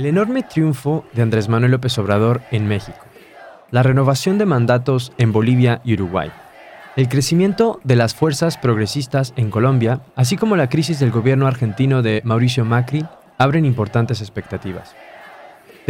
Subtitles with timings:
[0.00, 3.04] El enorme triunfo de Andrés Manuel López Obrador en México,
[3.70, 6.30] la renovación de mandatos en Bolivia y Uruguay,
[6.96, 12.00] el crecimiento de las fuerzas progresistas en Colombia, así como la crisis del gobierno argentino
[12.00, 13.04] de Mauricio Macri,
[13.36, 14.96] abren importantes expectativas.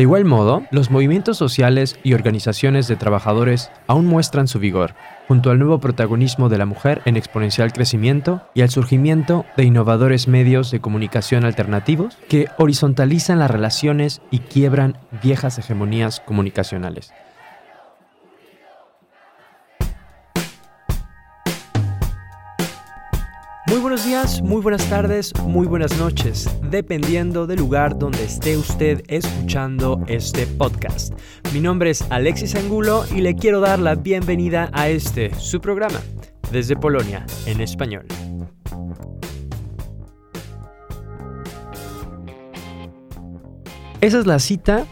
[0.00, 4.94] De igual modo, los movimientos sociales y organizaciones de trabajadores aún muestran su vigor,
[5.28, 10.26] junto al nuevo protagonismo de la mujer en exponencial crecimiento y al surgimiento de innovadores
[10.26, 17.12] medios de comunicación alternativos que horizontalizan las relaciones y quiebran viejas hegemonías comunicacionales.
[24.00, 30.02] Buenos días, muy buenas tardes, muy buenas noches, dependiendo del lugar donde esté usted escuchando
[30.06, 31.12] este podcast.
[31.52, 36.00] Mi nombre es Alexis Angulo y le quiero dar la bienvenida a este, su programa,
[36.50, 38.06] desde Polonia, en español.
[44.00, 44.86] Esa es la cita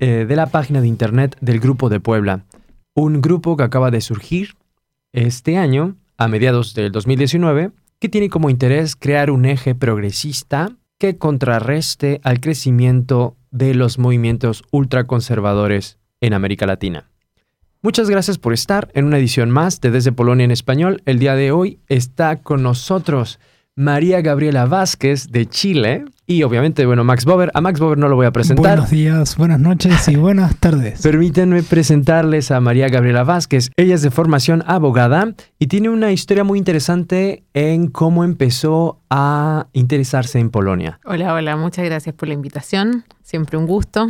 [0.00, 2.44] eh, de la página de internet del Grupo de Puebla,
[2.94, 4.56] un grupo que acaba de surgir
[5.12, 7.70] este año, a mediados del 2019,
[8.00, 14.64] que tiene como interés crear un eje progresista que contrarreste al crecimiento de los movimientos
[14.70, 17.10] ultraconservadores en América Latina.
[17.80, 21.00] Muchas gracias por estar en una edición más de Desde Polonia en Español.
[21.06, 23.38] El día de hoy está con nosotros
[23.78, 27.52] María Gabriela Vázquez de Chile y obviamente, bueno, Max Bober.
[27.54, 28.78] A Max Bober no lo voy a presentar.
[28.78, 31.00] Buenos días, buenas noches y buenas tardes.
[31.00, 33.70] Permítanme presentarles a María Gabriela Vázquez.
[33.76, 39.68] Ella es de formación abogada y tiene una historia muy interesante en cómo empezó a
[39.74, 40.98] interesarse en Polonia.
[41.04, 43.04] Hola, hola, muchas gracias por la invitación.
[43.22, 44.08] Siempre un gusto.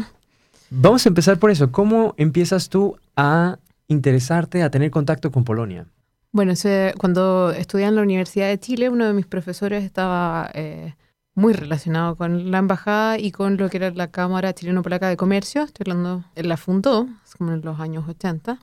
[0.70, 1.70] Vamos a empezar por eso.
[1.72, 5.84] ¿Cómo empiezas tú a interesarte, a tener contacto con Polonia?
[6.30, 6.52] Bueno,
[6.98, 10.94] cuando estudié en la Universidad de Chile, uno de mis profesores estaba eh,
[11.34, 15.62] muy relacionado con la embajada y con lo que era la Cámara Chileno-Polaca de Comercio.
[15.62, 18.58] Estoy hablando, él la fundó, como en los años 80,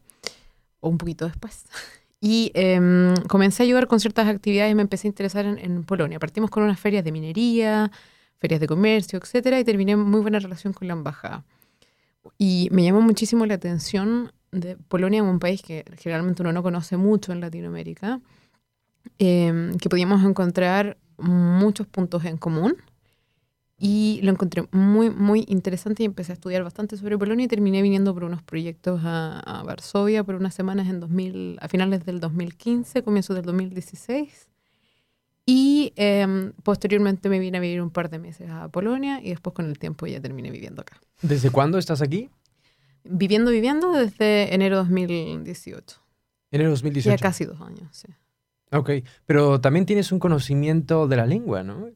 [0.80, 1.66] o un poquito después.
[2.22, 5.84] Y em, comencé a ayudar con ciertas actividades y me empecé a interesar en, en,
[5.84, 6.18] Polonia.
[6.18, 7.92] Partimos con unas ferias de minería,
[8.40, 11.44] ferias de comercio, etcétera, y terminé muy buena relación con la embajada.
[12.40, 16.64] Y me llamó muchísimo la atención de Polonia es un país que generalmente uno no
[16.64, 18.22] conoce mucho en Latinoamérica,
[19.20, 22.76] em, que podíamos encontrar muchos puntos en común.
[23.78, 27.82] Y lo encontré muy, muy interesante y empecé a estudiar bastante sobre Polonia y terminé
[27.82, 33.04] viniendo por unos proyectos a, Varsovia por unas semanas en 2000, a finales del 2015,
[33.04, 34.48] comienzos del 2016.
[35.46, 39.54] Y em, posteriormente me vine a vivir un par de meses a Polonia y después
[39.54, 41.00] con el tiempo ya terminé viviendo acá.
[41.22, 42.30] ¿Desde cuándo estás aquí?
[43.08, 46.02] Viviendo, viviendo desde enero 2018.
[46.52, 47.16] Enero 2018.
[47.16, 48.08] Ya casi dos años, sí.
[48.72, 48.90] Ok,
[49.26, 51.88] pero también tienes un conocimiento de la lengua, ¿no?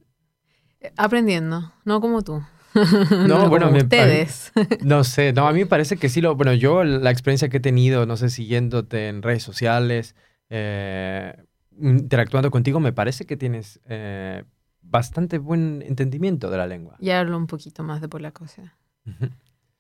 [0.80, 2.42] Eh, aprendiendo, no como tú.
[3.28, 4.52] No, bueno, me, ustedes.
[4.84, 7.58] no sé, no, a mí me parece que sí lo, bueno, yo la experiencia que
[7.58, 10.16] he tenido, no sé, siguiéndote en redes sociales,
[10.50, 11.36] eh,
[11.80, 14.44] interactuando contigo, me parece que tienes eh,
[14.82, 16.96] bastante buen entendimiento de la lengua.
[17.00, 18.78] Ya hablo un poquito más de polaco, o sea.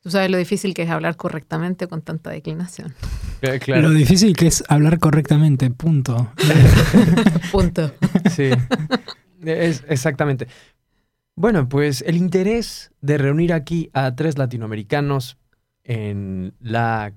[0.01, 2.93] Tú sabes lo difícil que es hablar correctamente con tanta declinación.
[3.41, 6.31] Eh, lo difícil que es hablar correctamente, punto.
[7.51, 7.93] punto.
[8.31, 8.49] Sí,
[9.43, 10.47] es, exactamente.
[11.35, 15.37] Bueno, pues el interés de reunir aquí a tres latinoamericanos
[15.83, 17.13] en la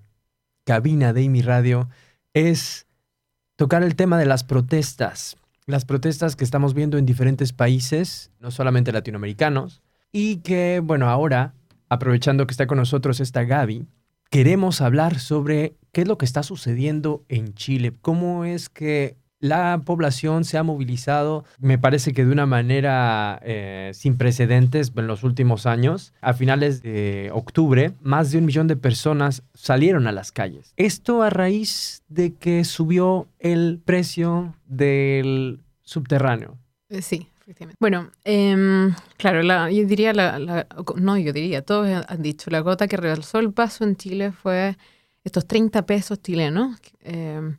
[0.65, 1.89] cabina de IMI Radio
[2.35, 2.87] es
[3.57, 5.37] tocar el tema de las protestas.
[5.67, 9.83] Las protestas que estamos viendo en diferentes países, no solamente latinoamericanos,
[10.13, 11.55] y que, bueno, ahora
[11.93, 13.85] aprovechando que está con nosotros esta Gaby,
[14.31, 19.83] queremos hablar sobre qué es lo que está sucediendo en Chile, cómo es que la
[19.85, 25.23] población se ha movilizado, me parece que de una manera eh, sin precedentes en los
[25.23, 26.15] últimos años.
[26.23, 30.73] A finales de octubre, más de un millón de personas salieron a las calles.
[30.77, 36.57] Esto a raíz de que subió el precio del subterráneo.
[36.89, 37.03] Eh,
[37.79, 40.67] bueno, em, claro, yo diría, la,
[40.97, 44.77] no, yo diría, todos han dicho, la gota que realzó el paso en Chile fue
[45.25, 47.59] estos 30 pesos chilenos em,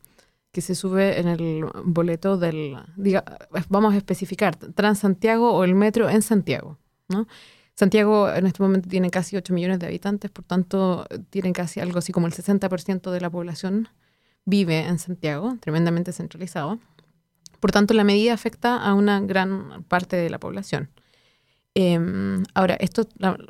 [0.51, 3.23] que se sube en el boleto del, diga,
[3.69, 6.77] vamos a especificar, Transantiago o el metro en Santiago,
[7.09, 7.27] ¿no?
[7.75, 11.99] Santiago en este momento tiene casi 8 millones de habitantes, por tanto, tiene casi algo
[11.99, 13.89] así como el 60% de la población
[14.45, 16.79] vive en Santiago, tremendamente centralizado.
[17.63, 20.89] Por tanto, la medida afecta a una gran parte de la población.
[21.73, 23.07] Em, ahora, esto,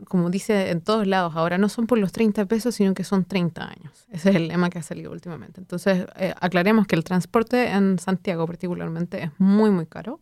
[0.07, 3.25] como dice en todos lados, ahora no son por los 30 pesos, sino que son
[3.25, 4.06] 30 años.
[4.12, 5.62] Ese es el lema que ha salido últimamente.
[5.62, 10.19] Entonces, eh, aclaremos que el transporte en Santiago particularmente es muy, muy caro,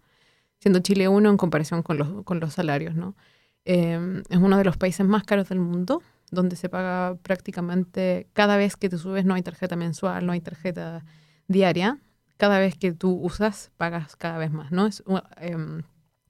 [0.58, 3.18] siendo Chile uno en comparación con los, con los salarios, ¿no?
[3.66, 6.02] Eh, es uno de los países más caros del mundo,
[6.32, 10.40] donde se paga prácticamente cada vez que te subes, no hay tarjeta mensual, no hay
[10.40, 11.04] tarjeta
[11.50, 12.00] diaria.
[12.42, 14.88] Cada vez que tú usas, pagas cada vez más, ¿no?
[14.88, 15.84] Es un, em,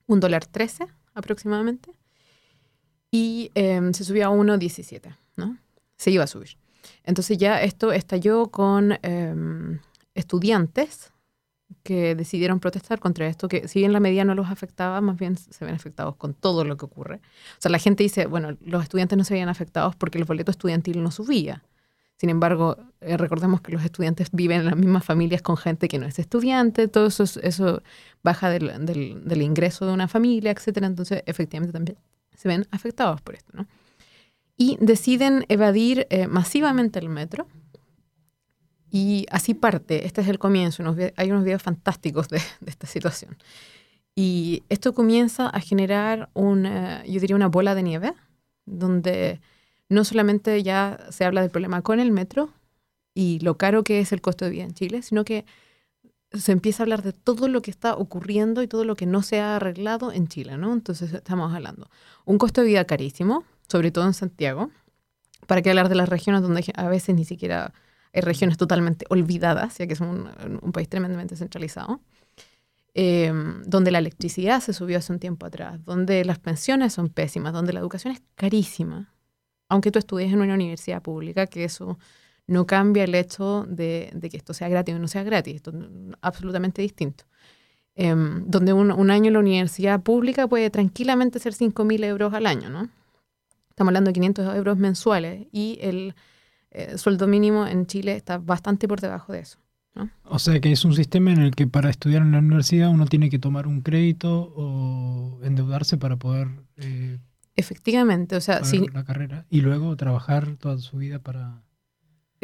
[0.07, 1.93] un dólar 13 aproximadamente.
[3.09, 5.57] Y em, se subió a 1.17, ¿no?
[5.95, 6.57] Se iba a subir.
[7.05, 9.79] Entonces ya esto estalló con em,
[10.13, 11.13] estudiantes
[11.81, 15.37] que decidieron protestar contra esto, que si bien la medida no los afectaba, más bien
[15.37, 17.21] se ven afectados con todo lo que ocurre.
[17.57, 20.51] O sea, la gente dice, bueno, los estudiantes no se veían afectados porque el boleto
[20.51, 21.63] estudiantil no subía.
[22.21, 25.97] Sin embargo, eh, recordemos que los estudiantes viven en las mismas familias con gente que
[25.97, 27.81] no es estudiante, todo eso, es- eso
[28.21, 30.85] baja del, del- del ingreso de una familia, etcétera.
[30.85, 31.97] Entonces, efectivamente también
[32.35, 33.65] se ven afectados por esto, ¿no?
[34.55, 37.47] Y deciden evadir eh, masivamente el metro.
[38.91, 42.85] Y así parte, este es el comienzo, unos hay unos videos fantásticos de, de esta
[42.85, 43.35] situación.
[44.13, 48.13] Y esto comienza a generar una, yo diría una bola de nieve,
[48.67, 49.41] donde
[49.91, 52.49] no solamente ya se habla del problema con el metro
[53.13, 55.45] y lo caro que es el costo de vida en Chile, sino que
[56.31, 59.21] se empieza a hablar de todo lo que está ocurriendo y todo lo que no
[59.21, 60.71] se ha arreglado en Chile, ¿no?
[60.71, 61.89] Entonces estamos hablando.
[62.23, 64.71] Un costo de vida carísimo, sobre todo en Santiago,
[65.45, 67.73] para que hablar de las regiones donde a veces ni siquiera
[68.13, 70.29] hay regiones totalmente olvidadas, ya que es un,
[70.71, 71.99] país tremendamente centralizado,
[72.93, 73.33] eh,
[73.65, 77.73] donde la electricidad se subió hace un tiempo atrás, donde las pensiones son pésimas, donde
[77.73, 79.11] la educación es carísima,
[79.71, 81.97] aunque tú estudies en una universidad pública, que eso
[82.45, 85.77] no cambia el hecho de, que esto sea gratis o no sea gratis, esto es
[86.21, 87.23] absolutamente distinto.
[87.95, 92.47] Em, donde un, un año en la universidad pública puede tranquilamente ser 5.000 euros al
[92.47, 92.89] año, ¿no?
[93.69, 96.15] Estamos hablando de 500 euros mensuales y el
[96.71, 99.57] eh, sueldo mínimo en Chile está bastante por debajo de eso.
[100.23, 103.05] O sea que es un sistema en el que para estudiar en la universidad uno
[103.05, 106.47] tiene que tomar un crédito o endeudarse para poder
[106.77, 107.19] eh,
[107.55, 111.61] Efectivamente, o sea, pagar si, la carrera y luego trabajar toda su vida para...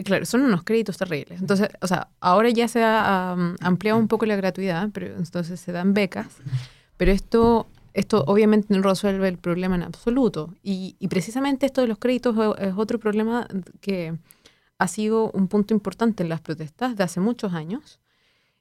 [0.04, 1.42] Claro, son unos créditos terribles.
[1.42, 5.60] Entonces, o sea, ahora ya se ha um, ampliado un poco la gratuidad, pero entonces
[5.60, 6.38] se dan becas,
[6.98, 10.54] pero esto, esto obviamente no resuelve el problema en absoluto.
[10.62, 13.48] Y, y precisamente esto de los créditos es otro problema
[13.82, 14.16] que
[14.78, 18.00] ha sido un punto importante en las protestas de hace muchos años,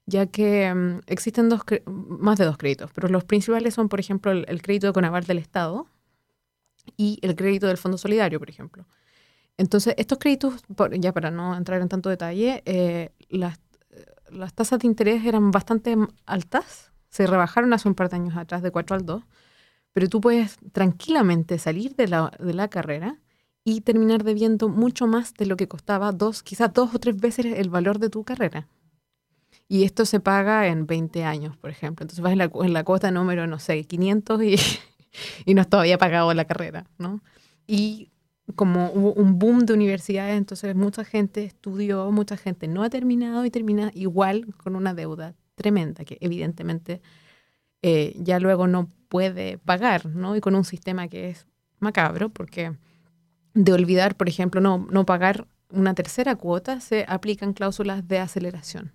[0.07, 4.31] ya que um, existen dos, más de dos créditos, pero los principales son, por ejemplo,
[4.31, 5.87] el, el crédito de Conaval del Estado
[6.97, 8.85] y el crédito del Fondo Solidario, por ejemplo.
[9.57, 10.55] Entonces, estos créditos,
[10.99, 13.59] ya para no entrar en tanto detalle, eh, las,
[14.29, 15.95] las, tasas de interés eran bastante
[16.25, 19.23] altas, se rebajaron hace un par de años atrás de 4 al 2,
[19.93, 23.19] pero tú puedes tranquilamente salir de la, de la carrera
[23.63, 27.45] y terminar debiendo mucho más de lo que costaba dos, quizás dos o tres veces
[27.47, 28.67] el valor de tu carrera.
[29.67, 32.03] Y esto se paga en 20 años, por ejemplo.
[32.03, 34.55] Entonces vas en la, en la cuota número, no sé, 500 y,
[35.45, 37.21] y no has todavía pagado la carrera, ¿no?
[37.65, 38.11] Y
[38.55, 43.45] como hubo un boom de universidades, entonces mucha gente estudió, mucha gente no ha terminado
[43.45, 47.01] y termina igual con una deuda tremenda que evidentemente
[47.81, 50.35] eh, ya luego no puede pagar, ¿no?
[50.35, 51.47] Y con un sistema que es
[51.79, 52.73] macabro, porque
[53.53, 58.91] de olvidar, por ejemplo, no, no pagar una tercera cuota, se aplican cláusulas de aceleración.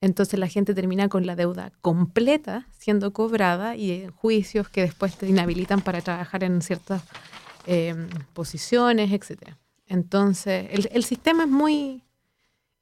[0.00, 5.28] Entonces la gente termina con la deuda completa siendo cobrada y juicios que después te
[5.28, 7.02] inhabilitan para trabajar en ciertas
[7.66, 7.94] eh,
[8.32, 9.54] posiciones, etc.
[9.86, 12.02] Entonces, el, el, sistema es muy,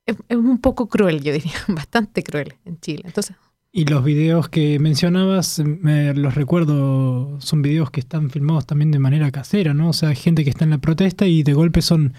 [0.07, 3.03] es, un poco cruel, yo diría, bastante cruel en Chile.
[3.05, 3.35] Entonces,
[3.71, 8.99] y los videos que mencionabas, me los recuerdo, son videos que están filmados también de
[8.99, 9.91] manera casera, ¿no?
[9.91, 12.15] O sea, gente que está en la protesta y de golpe son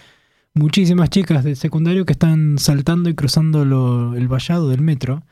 [0.53, 5.23] muchísimas chicas de secundario que están saltando y cruzando lo, el vallado del metro.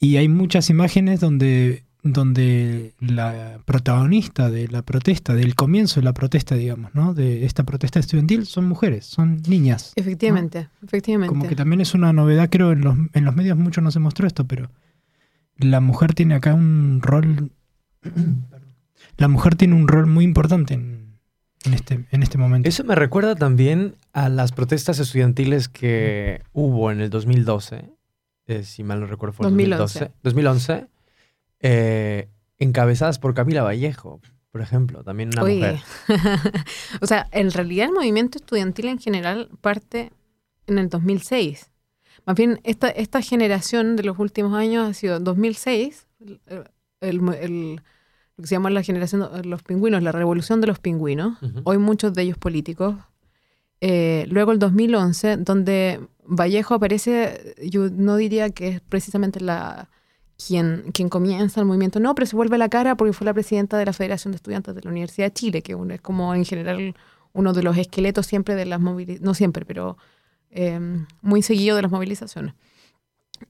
[0.00, 6.14] Y hay muchas imágenes donde donde la protagonista de la protesta, del comienzo de la
[6.14, 7.12] protesta, digamos, ¿no?
[7.12, 9.92] De esta protesta estudiantil, son mujeres, son niñas.
[9.96, 10.86] Efectivamente, ¿no?
[10.86, 11.28] efectivamente.
[11.28, 13.98] Como que también es una novedad, creo, en los, en los medios mucho no se
[13.98, 14.70] mostró esto, pero
[15.56, 17.50] la mujer tiene acá un rol.
[19.16, 20.97] la mujer tiene un rol muy importante en,
[21.64, 22.68] en, este, en este momento.
[22.68, 27.84] Eso me recuerda también a las protestas estudiantiles que hubo en el 2012,
[28.46, 30.12] eh, si mal no recuerdo, fue 2011.
[30.22, 30.78] 2012.
[30.78, 30.88] 2011
[31.60, 35.56] eh, encabezadas por Camila Vallejo, por ejemplo, también una Oye.
[35.56, 35.80] mujer.
[37.00, 40.12] o sea, en realidad el movimiento estudiantil en general parte
[40.66, 41.70] en el 2006.
[42.24, 46.40] Más bien, esta, esta generación de los últimos años ha sido 2006, el,
[47.00, 47.82] el, el,
[48.38, 51.46] lo que se llama la generación de los pingüinos, la revolución de los pingüinos, Uh
[51.46, 51.62] -huh.
[51.64, 52.94] hoy muchos de ellos políticos.
[53.80, 59.88] Eh, luego el 2011, donde Vallejo aparece, yo no diría que es precisamente la
[60.46, 61.98] quien, quien comienza el movimiento.
[62.00, 64.72] No, pero se vuelve la cara porque fue la presidenta de la Federación de Estudiantes
[64.74, 66.94] de la Universidad de Chile, que es como en general
[67.32, 69.96] uno de los esqueletos siempre de las movilizaciones, no siempre, pero
[70.50, 70.78] eh,
[71.22, 72.54] muy seguido de las movilizaciones.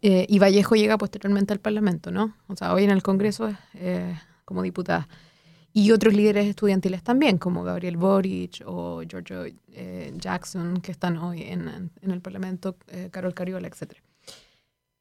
[0.03, 2.35] Eh, y Vallejo llega posteriormente al Parlamento, ¿no?
[2.49, 4.15] O sea, hoy en el Congreso eh,
[4.49, 5.07] como diputada.
[5.75, 11.43] Y otros líderes estudiantiles también, como Gabriel Boric o Giorgio eh, Jackson, que están hoy
[11.43, 11.69] en,
[12.01, 13.93] en el Parlamento, eh, Carol Cariola, etc.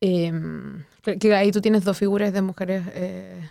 [0.01, 0.83] Em,
[1.19, 3.41] que ahí tú tienes dos figuras de mujeres eh,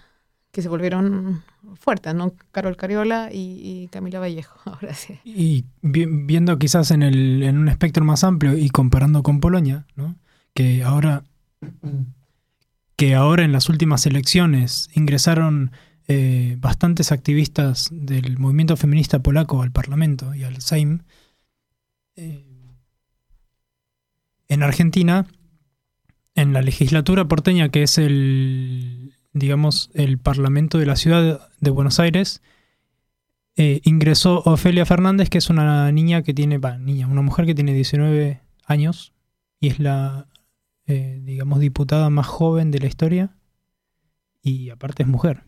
[0.53, 1.43] que se volvieron
[1.81, 2.35] fuertes, ¿no?
[2.53, 5.19] Carol Cariola y, y Camila Vallejo, ahora sí.
[5.25, 9.87] Y vi- viendo quizás en, el, en un espectro más amplio y comparando con Polonia,
[9.97, 10.17] ¿no?
[10.55, 11.25] que ahora
[12.97, 15.73] que ahora en las últimas elecciones ingresaron
[16.09, 21.01] eh, bastantes activistas del movimiento feminista polaco al Parlamento y al Sejm.
[22.17, 22.45] eh,
[24.49, 25.27] en Argentina,
[26.35, 31.99] en la legislatura porteña, que es el, digamos, el Parlamento de la ciudad de Buenos
[31.99, 32.43] Aires,
[33.57, 37.73] eh, ingresó Ofelia Fernández, que es una niña que tiene, niña, una mujer que tiene
[37.73, 39.15] 19 años
[39.59, 40.29] y es la,
[40.87, 43.35] eh, digamos, diputada más joven de la historia
[44.43, 45.46] y aparte es mujer.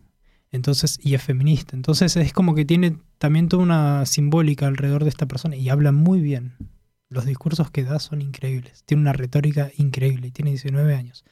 [0.51, 1.77] Entonces, y es feminista.
[1.77, 5.93] Entonces es como que tiene también toda una simbólica alrededor de esta persona y habla
[5.93, 6.55] muy bien.
[7.11, 8.83] Los discursos que da son increíbles.
[8.85, 11.25] Tiene una retórica increíble y tiene 19 años.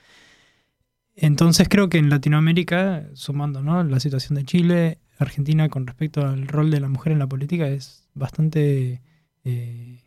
[1.14, 3.82] Entonces creo que en Latinoamérica, sumando ¿no?
[3.84, 7.66] la situación de Chile, Argentina con respecto al rol de la mujer en la política
[7.68, 9.00] es bastante,
[9.44, 10.04] eh,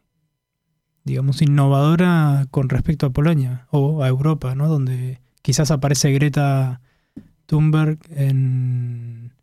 [1.04, 4.68] digamos, innovadora con respecto a Polonia o a Europa, ¿no?
[4.68, 6.82] Donde quizás aparece Greta
[7.50, 9.34] Thunberg en,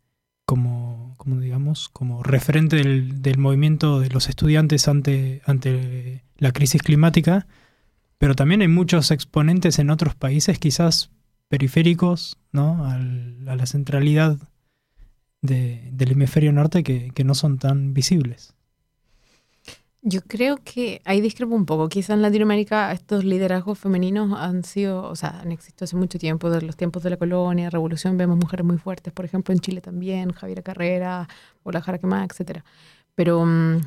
[0.45, 6.81] como, como, digamos, como referente del, del movimiento de los estudiantes ante, ante la crisis
[6.81, 7.47] climática,
[8.17, 11.11] pero también hay muchos exponentes en otros países, quizás
[11.49, 12.85] periféricos, ¿no?
[12.85, 14.37] Al- a la centralidad
[15.41, 18.55] de- del hemisferio norte que no son tan visibles.
[20.09, 21.89] Yo creo que ahí discrepo un poco.
[21.89, 26.49] Quizás en Latinoamérica estos liderazgos femeninos han sido, o sea, han existido hace mucho tiempo,
[26.49, 29.81] desde los tiempos de la colonia, revolución, vemos mujeres muy fuertes, por ejemplo, en Chile
[29.81, 31.27] también, Javiera Carrera,
[31.63, 32.63] Ola Jaraquemá, etc.
[33.15, 33.81] Pero mm,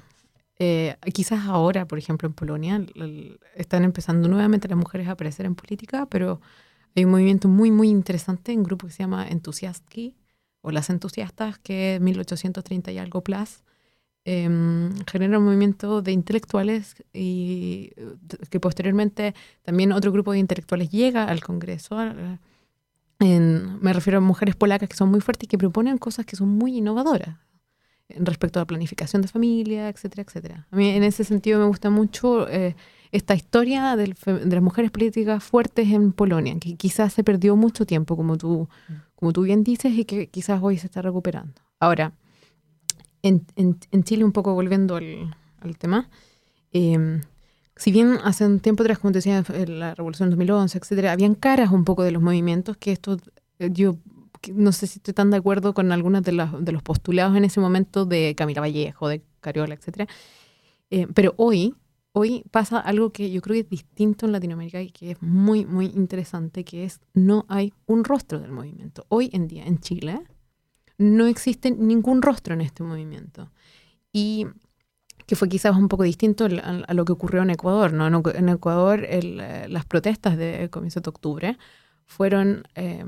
[0.59, 2.85] eh, quizás ahora, por ejemplo, en Polonia,
[3.55, 6.43] están empezando nuevamente las mujeres a aparecer en política, pero
[6.95, 10.17] hay un movimiento muy, muy interesante, un grupo que se llama Entusiastki,
[10.61, 13.63] o las entusiastas, que es 1830 y algo plus,
[14.25, 18.07] em, genera un movimiento de intelectuales y eh,
[18.51, 21.97] que posteriormente también otro grupo de intelectuales llega al Congreso.
[23.19, 26.37] en- me refiero a mujeres polacas que son muy fuertes y que proponen cosas que
[26.37, 27.37] son muy innovadoras
[28.09, 30.67] en respecto a la planificación de familia, etcétera, etcétera.
[30.71, 32.75] A mí en ese sentido me gusta mucho eh,
[33.13, 37.87] esta historia del de las mujeres políticas fuertes en Polonia, que quizás se perdió mucho
[37.87, 38.69] tiempo, como tú,
[39.15, 41.61] como tú bien dices, y que quizás hoy se está recuperando.
[41.79, 42.13] Ahora,
[43.23, 46.09] en, Chile, un poco volviendo al, al tema,
[46.73, 47.21] eh,
[47.81, 51.35] si bien hace un tiempo atrás, como te decía, la revolución del 2011, etcétera, habían
[51.35, 53.17] caras un poco de los movimientos que esto,
[53.59, 53.97] eh, yo
[54.53, 57.59] no sé si estoy tan de acuerdo con algunos de, de los postulados en ese
[57.59, 60.07] momento de Camila Vallejo, de Cariola, etcétera.
[60.91, 61.75] Eh, pero hoy,
[62.13, 65.65] hoy pasa algo que yo creo que es distinto en Latinoamérica y que es muy,
[65.65, 69.07] muy interesante, que es no hay un rostro del movimiento.
[69.09, 70.21] Hoy en día en Chile
[71.01, 73.51] no existe ningún rostro en este movimiento.
[74.13, 74.47] Y
[75.27, 77.93] que fue quizás un poco distinto a, lo que ocurrió en Ecuador.
[77.93, 78.07] ¿no?
[78.07, 79.09] En, Ecu- en Ecuador
[79.69, 81.59] las protestas de comienzo de octubre
[82.05, 83.05] fueron, eh,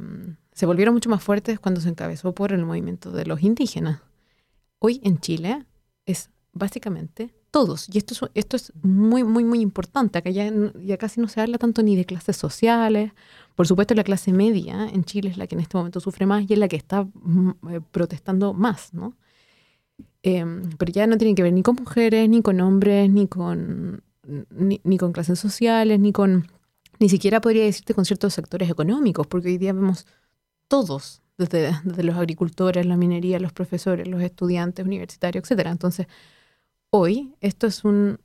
[0.52, 4.00] se volvieron mucho más fuertes cuando se encabezó por el movimiento de los indígenas.
[4.78, 5.66] Hoy en Chile
[6.06, 7.87] es básicamente todos.
[7.92, 10.18] Y esto es, esto es muy, muy, muy importante.
[10.18, 10.50] Acá ya,
[10.82, 13.12] ya casi no se habla tanto ni de clases sociales.
[13.54, 16.44] Por supuesto, la clase media en Chile es la que en este momento sufre más
[16.49, 19.14] y es la que está mm, eh, protestando más, ¿no?
[20.23, 24.02] Em, pero ya no tiene que ver ni con mujeres, ni con hombres, ni con,
[24.50, 26.49] ni, ni con clases sociales, ni con,
[27.00, 30.06] ni siquiera podría decirte con ciertos sectores económicos, porque hoy día vemos
[30.68, 35.71] todos, desde, desde los agricultores, la minería, los profesores, los estudiantes universitarios, etcétera.
[35.71, 36.06] Entonces,
[36.92, 38.18] hoy esto es un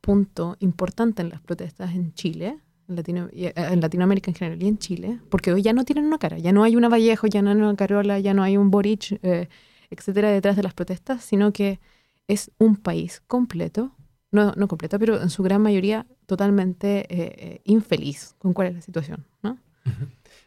[0.00, 4.66] punto importante en las protestas en Chile, en, Latino- eh, en Latinoamérica en general y
[4.68, 7.40] en Chile, porque hoy ya no tienen una cara, ya no hay una Vallejo, ya
[7.40, 9.48] no hay una Carola, ya no hay un Boric, eh,
[9.90, 11.78] etcétera, detrás de las protestas, sino que
[12.26, 13.92] es un país completo,
[14.32, 19.26] no, completo, pero en su gran mayoría totalmente eh, infeliz con cuál es la situación,
[19.42, 19.58] ¿no?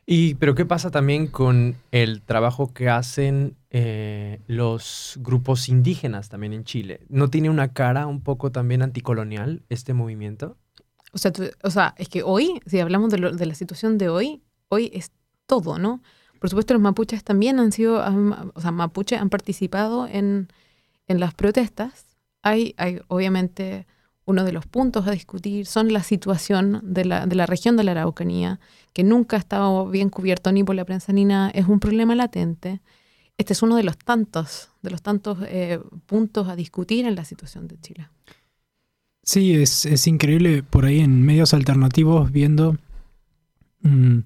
[0.05, 6.51] Y, pero ¿qué pasa también con el trabajo que hacen eh, los grupos indígenas también
[6.53, 6.99] en Chile?
[7.07, 10.57] ¿No tiene una cara un poco también anticolonial este movimiento?
[11.13, 11.31] O sea,
[11.63, 14.91] o sea, es que hoy, si hablamos de, lo- de la situación de hoy, hoy
[14.93, 15.11] es
[15.45, 16.01] todo, ¿no?
[16.39, 18.03] Por supuesto, los mapuches también han sido,
[18.55, 20.49] o sea, mapuches han participado en,
[21.07, 22.17] en las protestas.
[22.41, 23.87] Hay, hay, obviamente,
[24.25, 27.83] uno de los puntos a discutir son la situación de la, de la región de
[27.83, 28.59] la Araucanía,
[28.93, 32.15] que nunca ha estado bien cubierto ni por la prensa ni nada, es un problema
[32.15, 32.81] latente.
[33.37, 37.25] Este es uno de los tantos, de los tantos eh, puntos a discutir en la
[37.25, 38.07] situación de Chile.
[39.23, 42.77] Sí, es, es increíble por ahí en medios alternativos viendo
[43.81, 44.19] mm,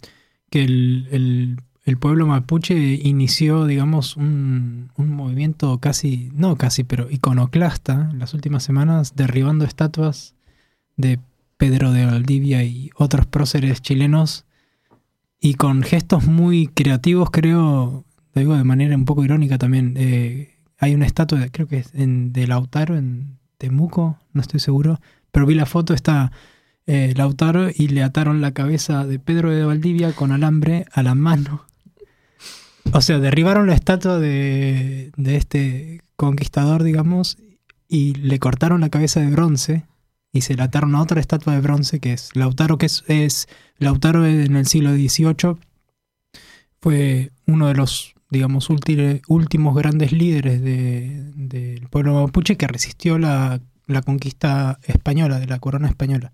[0.50, 8.10] que el, el- el pueblo mapuche inició, digamos, un, movimiento casi, no casi, pero iconoclasta
[8.12, 10.36] en las últimas semanas, derribando estatuas
[10.98, 11.17] de
[11.56, 14.44] Pedro de Valdivia y otros próceres chilenos
[15.39, 18.03] y con gestos muy creativos, creo,
[18.34, 19.94] lo digo de manera un poco irónica también.
[19.96, 25.00] eh, hay una estatua, creo que es en, de Lautaro, en Temuco, no estoy seguro,
[25.32, 26.34] pero vi la foto, está
[26.86, 31.15] eh, Lautaro y le ataron la cabeza de Pedro de Valdivia con alambre a la
[31.15, 31.67] mano.
[32.94, 37.38] O sea, derribaron la estatua de, de este conquistador, digamos,
[37.88, 39.84] y le cortaron la cabeza de bronce
[40.34, 43.48] y se la ataron a otra estatua de bronce que es Lautaro, que es, es
[43.77, 45.58] Lautaro en el siglo XVIII
[46.82, 53.60] fue uno de los, digamos, últimos grandes líderes de- del pueblo mapuche que resistió la,
[53.88, 56.34] la conquista española, de la corona española.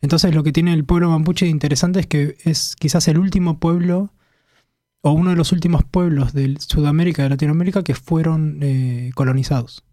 [0.00, 3.58] Entonces lo que tiene el pueblo mapuche de interesante es que es quizás el último
[3.58, 4.10] pueblo
[5.02, 9.84] o uno de los últimos pueblos de Sudamérica, de Latinoamérica, que fueron eh, colonizados.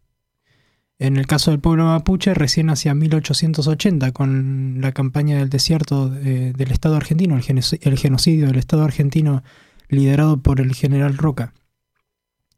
[0.99, 6.53] En el caso del pueblo mapuche, recién hacia 1880, con la campaña del desierto de-
[6.53, 9.43] del Estado argentino, el, genoci- el genocidio del Estado argentino
[9.87, 11.53] liderado por el general Roca,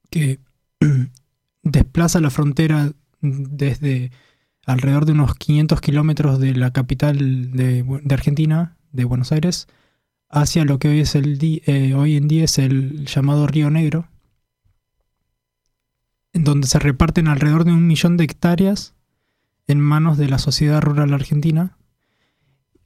[0.10, 0.39] que
[1.63, 2.91] desplaza la frontera
[3.22, 4.12] desde
[4.65, 9.67] alrededor de unos 500 kilómetros de la capital de Argentina, de Buenos Aires,
[10.32, 14.08] hacia lo que hoy, es el eh, hoy en día es el llamado Río Negro,
[16.34, 18.94] en donde se reparten alrededor de un millón de hectáreas
[19.68, 21.77] en manos de la sociedad rural argentina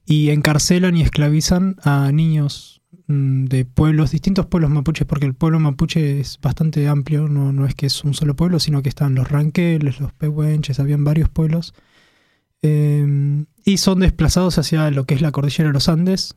[0.06, 5.60] y encarcelan y esclavizan a niños mm, de pueblos, distintos pueblos mapuches, porque el pueblo
[5.60, 9.16] mapuche es bastante amplio, no, no es que es un solo pueblo, sino que están
[9.16, 11.74] los ranqueles, los pehuenches, habían varios pueblos,
[12.62, 16.36] eh, y son desplazados hacia lo que es la cordillera de los Andes.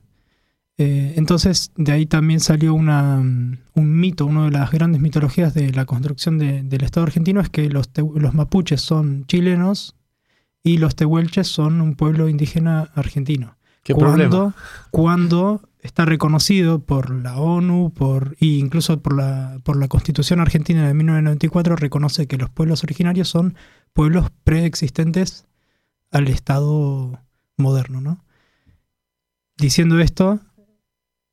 [0.81, 5.73] Eh, entonces, de ahí también salió una, un mito, una de las grandes mitologías de
[5.73, 9.97] la construcción de- del Estado argentino es que los, te- los mapuches son chilenos
[10.63, 14.55] y los tehuelches son un pueblo indígena argentino ¿Qué cuando, problema?
[14.93, 20.87] cuando está reconocido por la ONU por, e incluso por la, por la Constitución Argentina
[20.87, 23.57] de 1994, reconoce que los pueblos originarios son
[23.93, 25.47] pueblos preexistentes
[26.13, 27.21] al Estado
[27.57, 28.01] moderno.
[28.01, 28.25] ¿no?
[29.57, 30.41] Diciendo esto,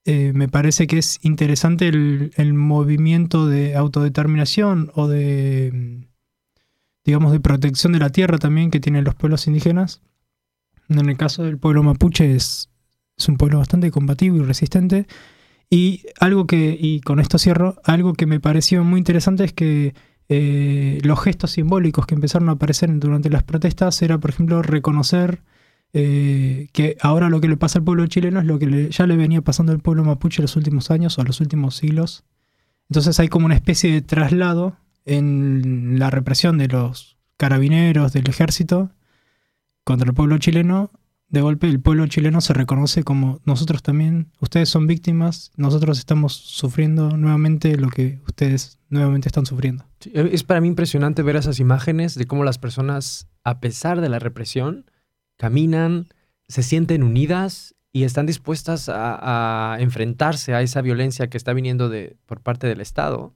[0.05, 6.05] eh, me parece que es interesante el, movimiento de autodeterminación o de, mm,
[7.03, 10.03] digamos, de protección de la tierra también que tienen los pueblos indígenas.
[10.89, 12.69] En el caso del pueblo mapuche es,
[13.17, 15.07] es un pueblo bastante combativo y resistente.
[15.71, 19.95] Y algo que, y con esto cierro, algo que me pareció muy interesante es que
[20.29, 25.41] eh, los gestos simbólicos que empezaron a aparecer durante las protestas era, por ejemplo, reconocer
[25.93, 29.15] eh, que ahora lo que le pasa al pueblo chileno es lo que ya le
[29.15, 32.23] venía pasando al pueblo mapuche los últimos años o los últimos siglos.
[32.89, 38.91] Entonces hay como una especie de traslado en la represión de los carabineros, del ejército,
[39.83, 40.91] contra el pueblo chileno,
[41.29, 46.33] de golpe el pueblo chileno se reconoce como nosotros también, ustedes son víctimas, nosotros estamos
[46.33, 49.85] sufriendo nuevamente lo que ustedes nuevamente están sufriendo.
[50.13, 54.19] Es para mí impresionante ver esas imágenes de cómo las personas, a pesar de la
[54.19, 54.85] represión,
[55.37, 56.07] caminan,
[56.47, 62.17] se sienten unidas y están dispuestas a, enfrentarse a esa violencia que está viniendo de,
[62.25, 63.33] por parte del Estado.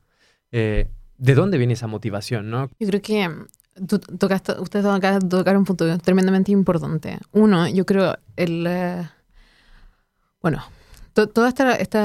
[0.51, 2.49] Eh, ¿De dónde viene esa motivación?
[2.49, 2.69] ¿no?
[2.79, 3.47] Yo creo que mm,
[3.87, 7.19] tú tocaste, ustedes acá tocaron un punto tremendamente importante.
[7.31, 9.09] Uno, yo creo el eh,
[10.41, 10.63] bueno,
[11.13, 11.97] to- todo este,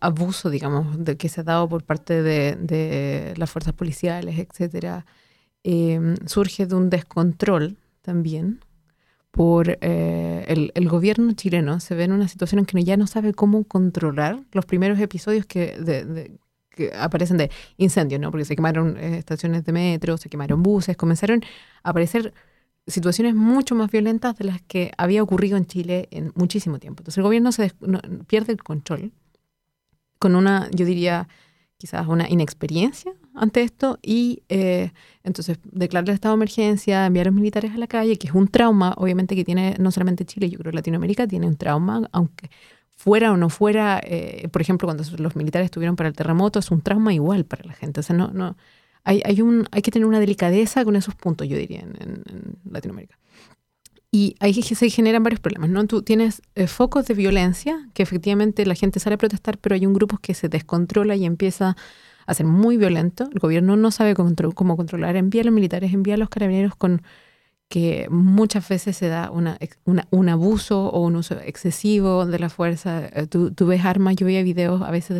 [0.00, 5.06] abuso, digamos, que se ha dado por parte de, de las fuerzas policiales, etcétera,
[5.64, 8.60] eh, surge de un descontrol también
[9.30, 11.80] por eh, el, gobierno chileno.
[11.80, 15.46] Se ve en una situación en que ya no sabe cómo controlar los primeros episodios
[15.46, 16.38] que, de-
[16.70, 18.30] que aparecen de incendios, ¿no?
[18.30, 21.42] Porque se quemaron eh, estaciones de metro, se quemaron buses, comenzaron
[21.82, 22.32] a aparecer
[22.86, 27.02] situaciones mucho más violentas de las que había ocurrido en Chile en muchísimo tiempo.
[27.02, 29.12] Entonces el gobierno se no- pierde el control
[30.18, 31.28] con una, yo diría,
[31.76, 37.30] quizás una inexperiencia ante esto y eh, entonces declarar el estado de emergencia, enviar a
[37.30, 40.50] los militares a la calle, que es un trauma, obviamente que tiene no solamente Chile,
[40.50, 42.50] yo creo que Latinoamérica tiene un trauma, aunque
[42.96, 46.70] fuera o no fuera, eh, por ejemplo, cuando los militares estuvieron para el terremoto, es
[46.70, 48.00] un trauma igual para la gente.
[48.00, 48.56] O sea, no, no,
[49.04, 52.58] hay, hay, un, hay que tener una delicadeza con esos puntos, yo diría, en, en
[52.70, 53.16] Latinoamérica.
[54.12, 55.86] Y ahí se generan varios problemas, ¿no?
[55.86, 59.86] Tú tienes eh, focos de violencia, que efectivamente la gente sale a protestar, pero hay
[59.86, 61.76] un grupo que se descontrola y empieza
[62.26, 63.28] a muy violento.
[63.32, 65.16] El gobierno no sabe cómo controlar.
[65.16, 67.02] Envía a los militares, envía a los carabineros con
[67.68, 73.06] que muchas veces se da una, un abuso o un uso excesivo de la fuerza.
[73.06, 75.18] Eh, tú, ves armas, yo veía videos a veces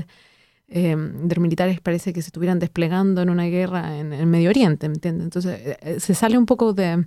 [0.68, 4.50] de, eh, de militares, parece que se estuvieran desplegando en una guerra en el Medio
[4.50, 5.24] Oriente, ¿me entiendes?
[5.24, 7.04] Entonces se sale un poco de,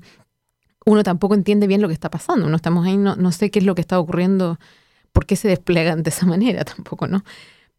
[0.86, 2.50] uno tampoco entiende bien lo que está pasando.
[2.50, 4.60] No estamos ahí, no, no sé qué es lo que está ocurriendo,
[5.12, 7.24] por qué se desplegan de esa manera tampoco, ¿no?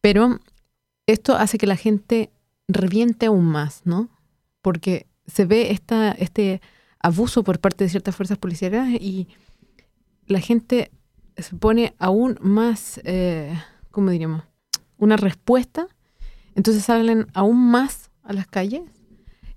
[0.01, 0.41] Pero
[1.07, 2.31] esto hace que la gente
[2.69, 4.09] reviente aún más, ¿no?
[4.63, 5.71] Porque se ve
[6.19, 6.61] este
[6.99, 9.29] abuso por parte de ciertas fuerzas policiales y
[10.27, 10.91] la gente
[11.37, 13.55] se pone aún más, eh,
[13.91, 14.43] ¿cómo diríamos?
[14.97, 15.89] Una respuesta.
[16.55, 18.83] Entonces salen aún más a las calles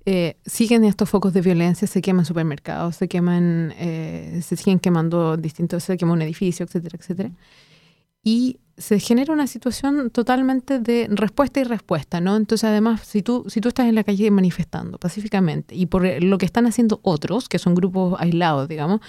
[0.10, 5.36] eh, siguen estos focos de violencia, se queman supermercados, se queman, eh, se siguen quemando
[5.36, 7.31] distintos, se quema un edificio, etcétera, etcétera.
[8.23, 12.35] Y se genera una situación totalmente de respuesta y respuesta, ¿no?
[12.37, 16.37] Entonces, además, si tú, si tú estás en la calle manifestando pacíficamente y por lo
[16.37, 19.01] que están haciendo otros, que son grupos aislados, digamos,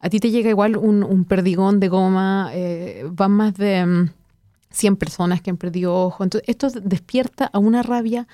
[0.00, 4.10] a ti te llega igual un, perdigón de goma, eh, van más de
[4.70, 6.24] 100 mm, personas que han perdido ojo.
[6.24, 8.26] Entonces, esto despierta a una rabia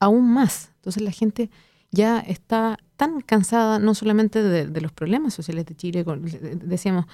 [0.00, 0.70] aún más.
[0.76, 1.50] Entonces la gente
[1.90, 6.04] ya está tan cansada no solamente de, los problemas sociales de Chile,
[6.64, 7.06] decíamos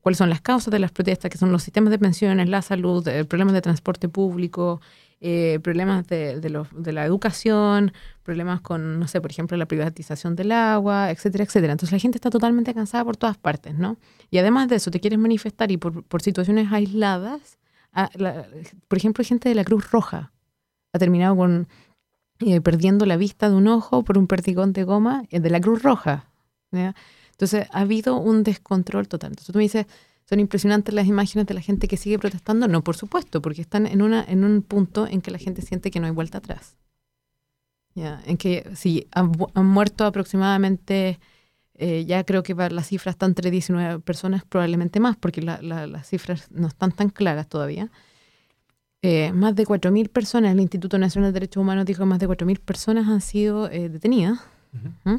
[0.00, 3.06] cuáles son las causas de las protestas, que son los sistemas de pensiones, la salud,
[3.08, 4.80] el problemas de transporte público,
[5.20, 10.52] eh, problemas de, de, la educación, problemas con, no sé, por ejemplo, la privatización del
[10.52, 11.72] agua, etcétera, etcétera.
[11.72, 13.98] Entonces la gente está totalmente cansada por todas partes, ¿no?
[14.30, 17.58] Y además de eso, te quieres manifestar y por, por situaciones aisladas,
[17.92, 18.08] ah,
[18.88, 20.32] por ejemplo, gente de la Cruz Roja
[20.92, 21.68] ha terminado con
[22.40, 25.60] eh, perdiendo la vista de un ojo por un perdigón de goma eh, de la
[25.60, 26.30] Cruz Roja.
[27.40, 29.30] Entonces ha habido un descontrol total.
[29.30, 29.86] Entonces tú me dices,
[30.28, 32.68] ¿son impresionantes las imágenes de la gente que sigue protestando?
[32.68, 35.90] No, por supuesto, porque están en, una, en un punto en que la gente siente
[35.90, 36.76] que no hay vuelta atrás.
[37.94, 38.20] ¿Ya?
[38.26, 41.18] En que si han, muerto aproximadamente,
[41.76, 46.46] eh, ya creo que la cifra está entre 19 personas, probablemente más, porque las cifras
[46.50, 47.90] no están tan claras todavía.
[49.00, 52.28] Eh, más de 4.000 personas, el Instituto Nacional de Derechos Humanos dijo que más de
[52.28, 54.40] 4.000 personas han sido eh, detenidas.
[55.04, 55.16] ¿Mm?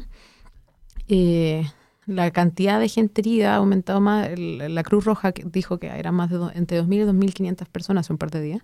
[2.06, 4.30] Eh, la cantidad de gente herida ha aumentado más.
[4.38, 8.18] la Cruz Roja dijo que era más de entre 2.000 y 2.500 personas hace un
[8.18, 8.62] par de días.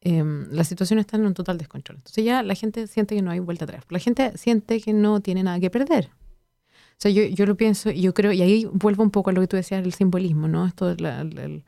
[0.00, 1.96] Em, la situación está en un total descontrol.
[1.96, 3.84] Entonces ya la gente siente que no hay vuelta atrás.
[3.88, 6.10] La gente siente que no tiene nada que perder.
[6.98, 9.32] O sea, yo, yo lo pienso y yo creo, y ahí vuelvo un poco a
[9.32, 10.66] lo que tú decías, el simbolismo, ¿no?
[10.66, 11.64] Esto, la, el,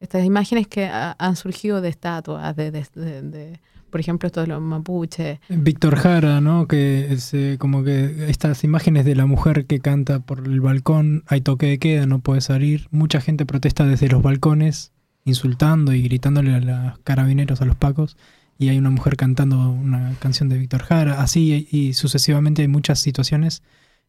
[0.00, 3.60] estas imágenes que han surgido de estatuas, de,
[3.96, 5.38] por ejemplo, esto de los mapuches.
[5.48, 6.68] Víctor Jara, ¿no?
[6.68, 11.24] Que es eh, como que estas imágenes de la mujer que canta por el balcón,
[11.28, 12.88] hay toque de queda, no puede salir.
[12.90, 14.92] Mucha gente protesta desde los balcones,
[15.24, 18.18] insultando y gritándole a los carabineros, a los pacos.
[18.58, 21.22] Y hay una mujer cantando una canción de Víctor Jara.
[21.22, 23.62] Así y, sucesivamente hay muchas situaciones.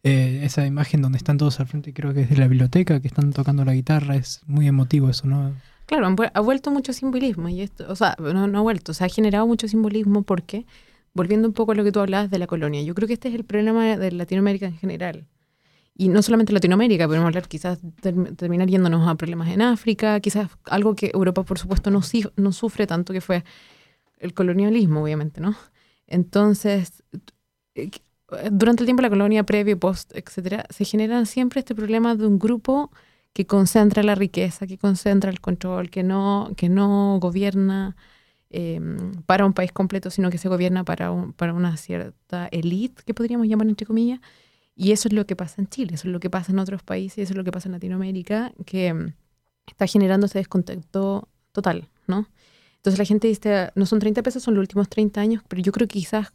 [0.04, 3.08] Eh, esa imagen donde están todos al frente, creo que es de la biblioteca, que
[3.08, 5.54] están tocando la guitarra, es muy emotivo eso, ¿no?
[5.88, 9.08] Claro, ha vuelto mucho simbolismo, y esto, o sea, no, no ha vuelto, se ha
[9.08, 10.66] generado mucho simbolismo porque,
[11.14, 13.30] volviendo un poco a lo que tú hablabas de la colonia, yo creo que este
[13.30, 15.26] es el problema de Latinoamérica en general.
[15.96, 17.80] Y no solamente Latinoamérica, podemos hablar quizás
[18.36, 22.02] terminar yéndonos a problemas en África, quizás algo que Europa, por supuesto, no,
[22.36, 23.46] no sufre tanto, que fue
[24.20, 25.56] el colonialismo, obviamente, ¿no?
[26.06, 27.02] Entonces,
[27.76, 27.92] eh,
[28.52, 32.28] durante el tiempo de la colonia, previo, post, etcétera, se generan siempre este problema de
[32.28, 32.92] un grupo
[33.38, 37.96] que concentra la riqueza, que concentra el control, que no, que no gobierna
[38.50, 43.14] em, para un país completo, sino que se gobierna para, para una cierta élite, que
[43.14, 44.22] podríamos llamar entre comillas.
[44.76, 46.82] Y eso es lo que pasa en Chile, eso es lo que pasa en otros
[46.82, 49.14] países, eso es lo que pasa en Latinoamérica, que em,
[49.68, 52.28] está generando ese descontento total, ¿no?
[52.78, 55.72] Entonces la gente dice, no son 30 pesos, son los últimos 30 años, pero yo
[55.72, 56.34] creo que quizás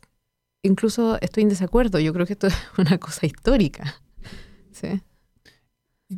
[0.62, 4.00] incluso estoy en desacuerdo, yo creo que esto es una cosa histórica.
[4.70, 5.02] ¿sí?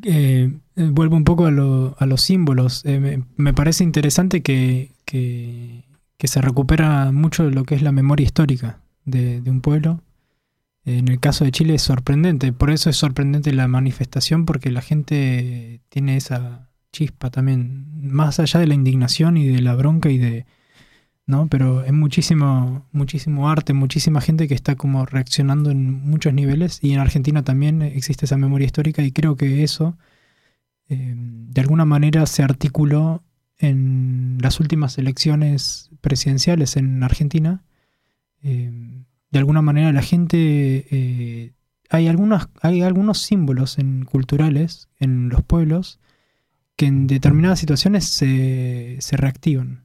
[0.02, 2.85] Eh, eh, vuelvo un poco a, los símbolos.
[2.85, 4.90] Eh, me, parece interesante que,
[6.18, 10.00] se recupera mucho lo que es la memoria histórica de, un pueblo.
[10.87, 14.83] En el caso de Chile es sorprendente, por eso es sorprendente la manifestación, porque la
[14.83, 20.18] gente tiene esa chispa también, más allá de la indignación y de la bronca y
[20.18, 20.46] de,
[21.26, 21.48] ¿no?
[21.48, 26.92] Pero es muchísimo, muchísimo arte, muchísima gente que está como reaccionando en muchos niveles y
[26.92, 29.96] en Argentina también existe esa memoria histórica y creo que eso
[30.88, 33.22] eh, de alguna manera se articuló
[33.58, 37.62] en las últimas elecciones presidenciales en Argentina,
[38.42, 38.70] eh,
[39.30, 40.37] de alguna manera la gente,
[40.90, 41.54] eh,
[41.88, 46.00] hay, algunas, hay algunos símbolos en, culturales en los pueblos
[46.76, 49.84] que en determinadas situaciones se, se reactivan.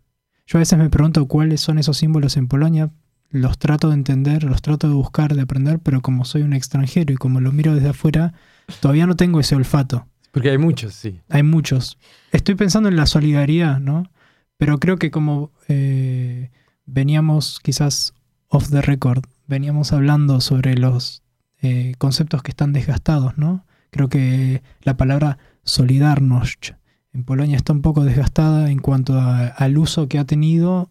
[0.49, 2.89] Yo a veces me pregunto cuáles son esos símbolos en Polonia,
[3.29, 7.13] los trato de entender, los trato de buscar, de aprender, pero como soy un extranjero
[7.13, 8.33] y como lo miro desde afuera,
[8.79, 10.07] todavía no tengo ese olfato.
[10.31, 11.21] Porque hay muchos, sí.
[11.29, 11.99] Hay muchos.
[12.31, 14.09] Estoy pensando en la solidaridad, ¿no?
[14.57, 16.49] Pero creo que como eh,
[16.87, 18.15] veníamos quizás
[18.47, 21.21] off the record, veníamos hablando sobre los
[21.61, 23.67] eh, conceptos que están desgastados, ¿no?
[23.91, 26.73] Creo que la palabra solidarność
[27.13, 30.89] en Polonia está un poco desgastada en cuanto al uso que ha tenido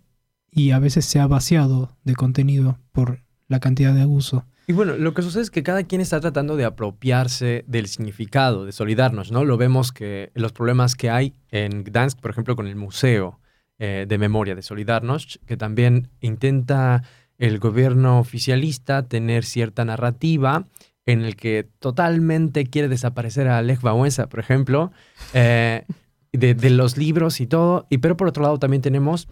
[0.51, 4.45] y a veces se ha vaciado de contenido por la cantidad de abuso.
[4.67, 8.67] Y bueno, lo que sucede es que cada quien está tratando de apropiarse del significado,
[8.67, 9.45] de solidarnos, ¿no?
[9.45, 13.41] Lo vemos que los problemas que hay en Gdansk, por ejemplo, con el Museo
[13.79, 17.03] eh, de Memoria de Solidarność, que también intenta
[17.39, 20.67] el gobierno oficialista tener cierta narrativa
[21.07, 24.93] en el que totalmente quiere desaparecer a Lech Wałęsa, por ejemplo,
[25.33, 25.87] eh,
[26.39, 27.87] de, los libros y todo.
[27.91, 29.29] Y pero por otro lado también tenemos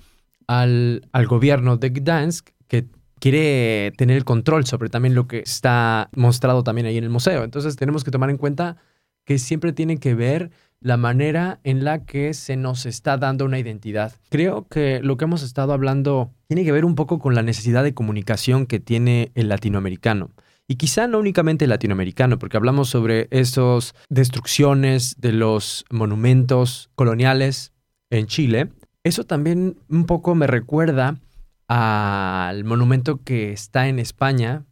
[0.47, 2.87] al, al gobierno de Gdansk que
[3.19, 7.45] quiere tener el control sobre también lo que está mostrado también ahí en el museo.
[7.45, 8.77] Entonces tenemos que tomar en cuenta
[9.25, 13.59] que siempre tiene que ver la manera en la que se nos está dando una
[13.59, 14.13] identidad.
[14.31, 17.83] Creo que lo que hemos estado hablando tiene que ver un poco con la necesidad
[17.83, 20.31] de comunicación que tiene el latinoamericano.
[20.69, 27.73] Y quizá no únicamente latinoamericano, porque hablamos sobre esas destrucciones de los monumentos coloniales
[28.11, 28.73] en Chile.
[29.05, 31.21] Eso también un poco me recuerda
[31.69, 34.65] al monumento que está en España,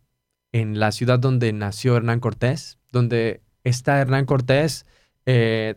[0.52, 4.86] en la ciudad donde nació Hernán Cortés, donde está Hernán Cortés
[5.26, 5.76] eh,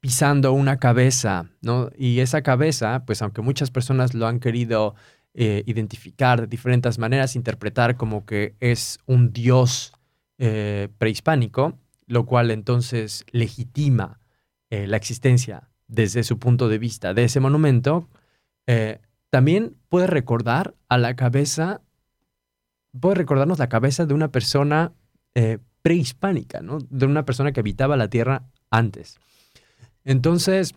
[0.00, 1.90] pisando una cabeza, ¿no?
[1.96, 4.94] Y esa cabeza, pues aunque muchas personas lo han querido
[5.36, 9.92] eh, identificar de diferentes maneras, interpretar como que es un dios
[10.38, 14.20] eh, prehispánico, lo cual entonces legitima
[14.68, 18.10] la existencia desde su punto de vista de ese monumento,
[19.30, 21.82] también puede recordar a la cabeza,
[22.98, 24.92] puede recordarnos la cabeza de una persona
[25.34, 26.78] eh, prehispánica, ¿no?
[26.88, 29.18] De una persona que habitaba la tierra antes.
[30.04, 30.74] Entonces,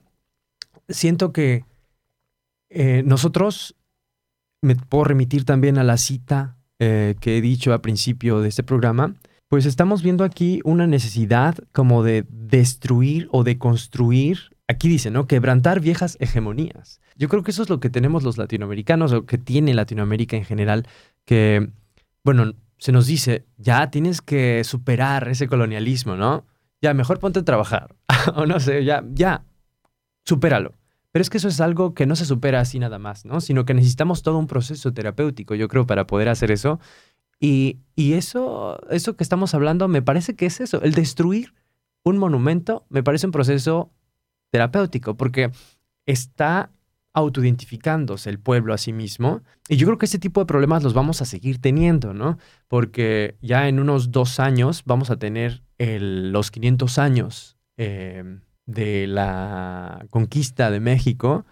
[0.89, 1.63] siento que
[2.69, 3.76] eh, nosotros,
[4.62, 8.63] me puedo remitir también a la cita eh, que he dicho al principio de este
[8.63, 9.15] programa,
[9.48, 15.28] pues estamos viendo aquí una necesidad como de destruir o de construir aquí dice, ¿no?
[15.28, 17.02] Quebrantar viejas hegemonías.
[17.15, 20.45] Yo creo que eso es lo que tenemos los latinoamericanos, o que tiene Latinoamérica en
[20.45, 20.88] general,
[21.26, 21.69] que,
[22.24, 26.45] bueno, se nos dice, ya tienes que superar ese colonialismo, ¿no?
[26.82, 27.95] Ya, mejor ponte a trabajar.
[28.36, 29.43] o no sé, ya, ya,
[30.24, 30.74] supéralo.
[31.12, 33.41] Pero es que eso es algo que no se supera así nada más, ¿no?
[33.41, 36.80] Sino que necesitamos todo un proceso terapéutico, yo creo, para poder hacer eso.
[37.39, 41.54] Y, y eso, eso que estamos hablando me parece que es eso, el destruir
[42.04, 43.91] un monumento me parece un proceso
[44.52, 45.52] terapéutico, porque
[46.06, 46.72] está
[47.13, 49.41] autoidentificándose el pueblo a sí mismo.
[49.67, 52.38] Y yo creo que este tipo de problemas los vamos a seguir teniendo, ¿no?
[52.67, 58.39] Porque ya en unos dos años vamos a tener los 500 años eh,
[58.70, 61.46] de la conquista de México.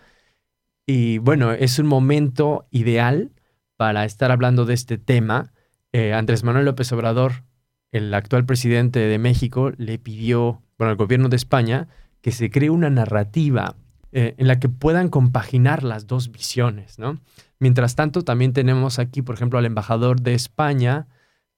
[0.85, 3.31] Y bueno, es un momento ideal
[3.75, 5.51] para estar hablando de este tema.
[5.91, 7.43] Eh, Andrés Manuel López Obrador,
[7.91, 11.87] el actual presidente de México, le pidió, bueno, al gobierno de España,
[12.21, 13.75] que se cree una narrativa
[14.11, 17.19] eh, en la que puedan compaginar las dos visiones, ¿no?
[17.59, 21.07] Mientras tanto, también tenemos aquí, por ejemplo, al embajador de España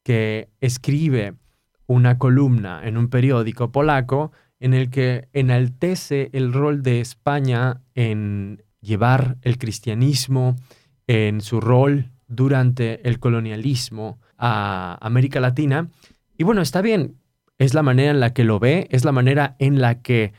[0.03, 1.35] que escribe
[1.85, 8.63] una columna en un periódico polaco en el que enaltece el rol de España en
[8.81, 10.55] llevar el cristianismo
[11.07, 15.89] en su rol durante el colonialismo a América Latina.
[16.37, 17.17] Y bueno, está bien,
[17.57, 20.33] es la manera en la que lo ve, es la manera en la que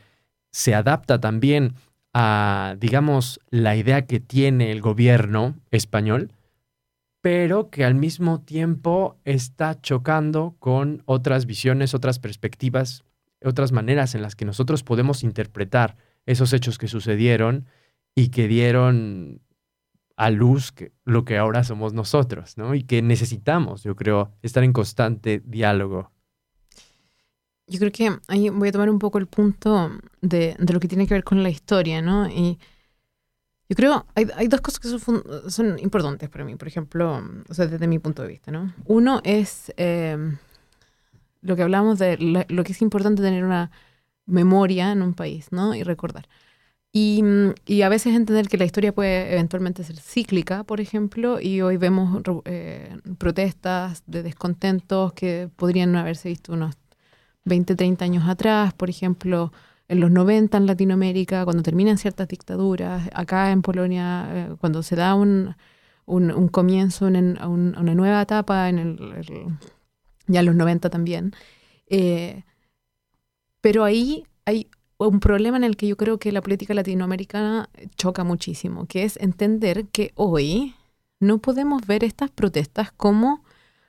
[0.51, 1.75] se adapta también
[2.13, 6.33] a, digamos, la idea que tiene el gobierno español,
[7.21, 13.05] pero que al mismo tiempo está chocando con otras visiones, otras perspectivas,
[13.45, 17.67] otras maneras en las que nosotros podemos interpretar esos hechos que sucedieron
[18.15, 19.41] y que dieron
[20.17, 20.75] a luz
[21.05, 22.75] lo que ahora somos nosotros, ¿no?
[22.75, 26.11] Y que necesitamos, yo creo, estar en constante diálogo
[27.71, 31.07] yo creo que ahí voy a tomar un poco el punto de, lo que tiene
[31.07, 32.29] que ver con la historia, ¿no?
[32.29, 32.59] Y
[33.69, 37.55] yo creo, hay, hay dos cosas que son, son, importantes para mí, por ejemplo, o
[37.55, 38.75] sea, desde mi punto de vista, ¿no?
[38.87, 40.37] Uno es eh,
[41.43, 42.17] lo que hablamos de
[42.49, 43.71] lo que es importante tener una
[44.27, 45.75] memoria en un país, ¿no?
[45.75, 46.29] Y recordar.
[46.93, 51.41] Y, mm, y a veces entender que la historia puede eventualmente ser cíclica, por ejemplo,
[51.41, 56.77] y hoy vemos eh, protestas de descontentos que podrían no haberse visto unos
[57.45, 59.53] 20, 30 años atrás, por ejemplo,
[59.89, 64.97] en los 90 en Latinoamérica, cuando terminan ciertas dictaduras, acá en Polonia, eh, cuando se
[64.97, 65.57] da un,
[66.07, 69.59] un, un comienzo en, a un- una nueva etapa, en el, el-
[70.33, 71.33] ya en los 90 también.
[71.87, 72.45] Eh,
[73.61, 78.25] pero ahí hay un problema en el que yo creo que la política latinoamericana choca
[78.25, 80.75] muchísimo, que es entender que hoy
[81.21, 83.45] no podemos ver estas protestas como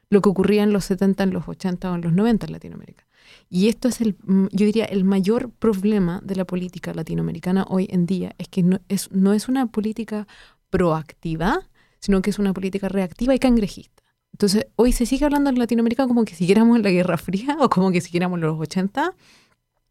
[0.10, 3.08] lo que ocurría en los 70, en los 80 o en los 90 en Latinoamérica.
[3.50, 7.88] Y esto es el, mm, yo diría, el mayor problema de la política latinoamericana hoy
[7.90, 10.28] en día, es que no es, no es una política
[10.70, 14.04] proactiva, sino que es una política reactiva y cangrejista.
[14.34, 17.70] Entonces, hoy se sigue hablando en Latinoamérica como que siguiéramos en la Guerra Fría o
[17.70, 19.14] como que siguiéramos los 80.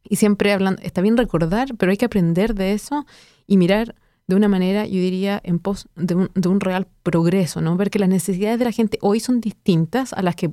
[0.08, 3.06] Y siempre hablan, está bien recordar, pero hay que aprender de eso
[3.46, 3.94] y mirar
[4.26, 7.76] de una manera, yo diría, en pos de un, de un real progreso, ¿no?
[7.76, 10.52] Ver que las necesidades de la gente hoy son distintas a las que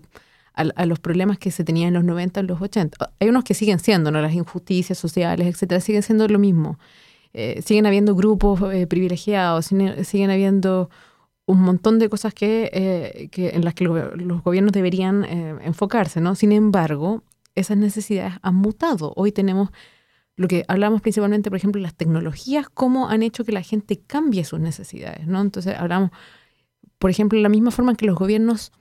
[0.53, 3.11] a, a los problemas que se tenían en los 90, en los 80.
[3.19, 4.19] Hay unos que siguen siendo, ¿no?
[4.19, 6.79] Las injusticias sociales, etcétera, siguen siendo lo mismo.
[7.33, 10.89] Eh, siguen habiendo grupos eh, privilegiados, siguen habiendo
[11.47, 15.55] un montón de cosas que, eh, que en las que lo- los gobiernos deberían eh,
[15.63, 16.35] enfocarse, ¿no?
[16.35, 17.23] Sin embargo,
[17.55, 19.13] esas necesidades han mutado.
[19.15, 19.69] Hoy tenemos
[20.35, 24.43] lo que hablamos principalmente, por ejemplo, las tecnologías, cómo han hecho que la gente cambie
[24.43, 25.41] sus necesidades, ¿no?
[25.41, 26.11] Entonces, hablamos,
[26.99, 28.71] por ejemplo, la misma forma en que los gobiernos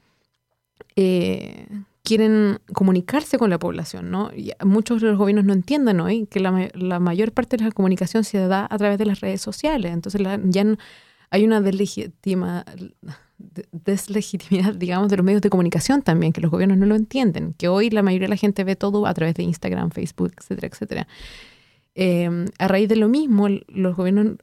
[0.97, 1.67] eh,
[2.03, 4.31] quieren comunicarse con la población, ¿no?
[4.65, 8.25] Muchos de los gobiernos no entienden hoy que la, la mayor parte de la comunicación
[8.25, 9.93] se da a través de las redes sociales.
[9.93, 10.65] Entonces, ya
[11.31, 12.65] hay una deslegitima,
[13.39, 17.55] de- deslegitimidad, digamos, de los medios de comunicación también, que los gobiernos no lo entienden,
[17.55, 20.69] que hoy la mayoría de la gente ve todo a través de Instagram, Facebook, etcétera,
[20.69, 21.09] etcétera.
[21.99, 24.37] Eh, a raíz de lo mismo, los gobiernos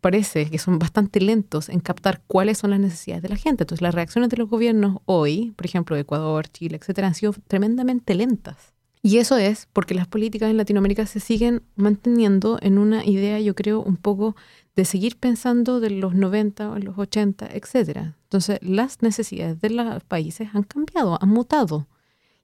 [0.00, 3.64] parece que son bastante lentos en captar cuáles son las necesidades de la gente.
[3.64, 8.14] Entonces, las reacciones de los gobiernos hoy, por ejemplo, Ecuador, Chile, etcétera, han sido tremendamente
[8.14, 8.72] lentas.
[9.08, 13.54] Y eso es porque las políticas en Latinoamérica se siguen manteniendo en una idea, yo
[13.54, 14.36] creo, un poco
[14.76, 18.16] de seguir pensando de los 90 o los 80, etcétera.
[18.24, 21.86] Entonces, las necesidades de los países han cambiado, han mutado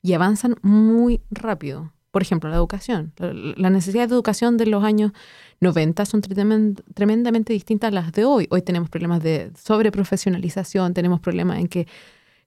[0.01, 1.93] y avanzan muy rápido.
[2.11, 3.13] Por ejemplo, la educación.
[3.19, 5.13] La- Las necesidades de educación de los años
[5.61, 8.47] 90 son tremen- tremendamente distintas a las de hoy.
[8.51, 11.87] Hoy tenemos problemas de sobreprofesionalización, tenemos problemas en que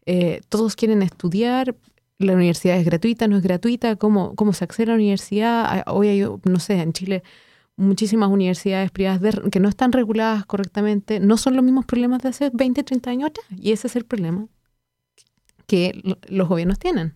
[0.07, 1.75] eh, todos quieren estudiar,
[2.19, 5.65] la universidad es gratuita, no es gratuita, cómo, cómo se accede a la universidad.
[5.67, 7.23] Ah, Hoy hay, no sé, en Chile
[7.75, 12.29] muchísimas universidades privadas de- que no están reguladas correctamente, no son los mismos problemas de
[12.29, 13.45] hace 20, 30 años atrás.
[13.55, 14.47] Y ese es el problema
[15.67, 17.13] que lo- los gobiernos tienen.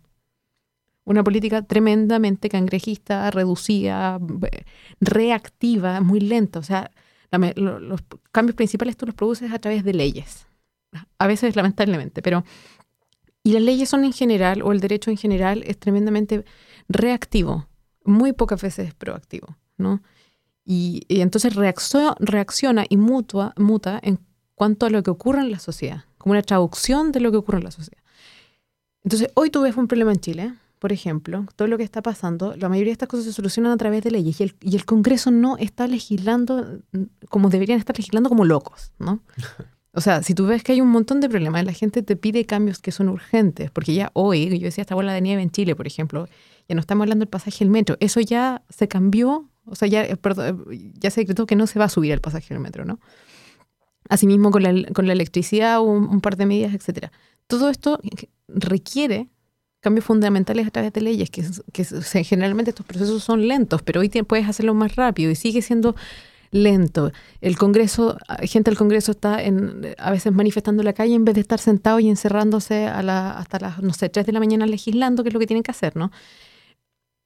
[1.04, 4.20] Una política tremendamente cangrejista, reducida,
[5.00, 6.60] reactiva, muy lenta.
[6.60, 6.92] O sea,
[7.32, 10.46] la los cambios principales tú los produces a través de leyes.
[11.18, 12.44] A veces, lamentablemente, pero...
[13.44, 16.46] Y las leyes son en general, o el derecho en general, es tremendamente
[16.88, 17.68] reactivo.
[18.04, 20.02] Muy pocas veces es proactivo, ¿no?
[20.64, 23.54] Y, entonces reaccio- reacciona y muta
[24.04, 24.20] en
[24.56, 27.58] cuanto a lo que ocurre en la sociedad, como una traducción de lo que ocurre
[27.58, 28.04] en la sociedad.
[29.04, 32.56] Entonces, hoy tú ves un problema en Chile, por ejemplo, todo lo que está pasando,
[32.56, 34.86] la mayoría de estas cosas se solucionan a través de leyes y el, y el
[34.86, 36.80] Congreso no está legislando
[37.30, 39.20] como deberían estar legislando como locos, ¿no?
[39.94, 42.46] O sea, si tú ves que hay un montón de problemas, la gente te pide
[42.46, 45.76] cambios que son urgentes, porque ya hoy, yo decía esta bola de nieve en Chile,
[45.76, 46.28] por ejemplo,
[46.70, 50.04] ya no estamos hablando del pasaje del metro, eso ya se cambió, o sea, ya,
[50.06, 52.60] eh, perdón, eh, ya se decretó que no se va a subir el pasaje del
[52.64, 53.00] metro, ¿no?
[54.10, 57.12] Asimismo con la, con la electricidad, un, un par de medidas, etcétera.
[57.48, 58.00] Todo esto
[58.48, 59.28] requiere
[59.82, 61.84] cambios fundamentales a través de leyes, que, que
[62.24, 65.96] generalmente estos procesos son lentos, pero hoy te- puedes hacerlo más rápido y sigue siendo
[66.52, 67.12] lento.
[67.40, 71.36] El Congreso, gente del Congreso está en, a veces manifestando en la calle en vez
[71.36, 74.66] de estar sentado y encerrándose a la, hasta las, no sé, 3 de la mañana
[74.66, 76.12] legislando, que es lo que tienen que hacer, ¿no?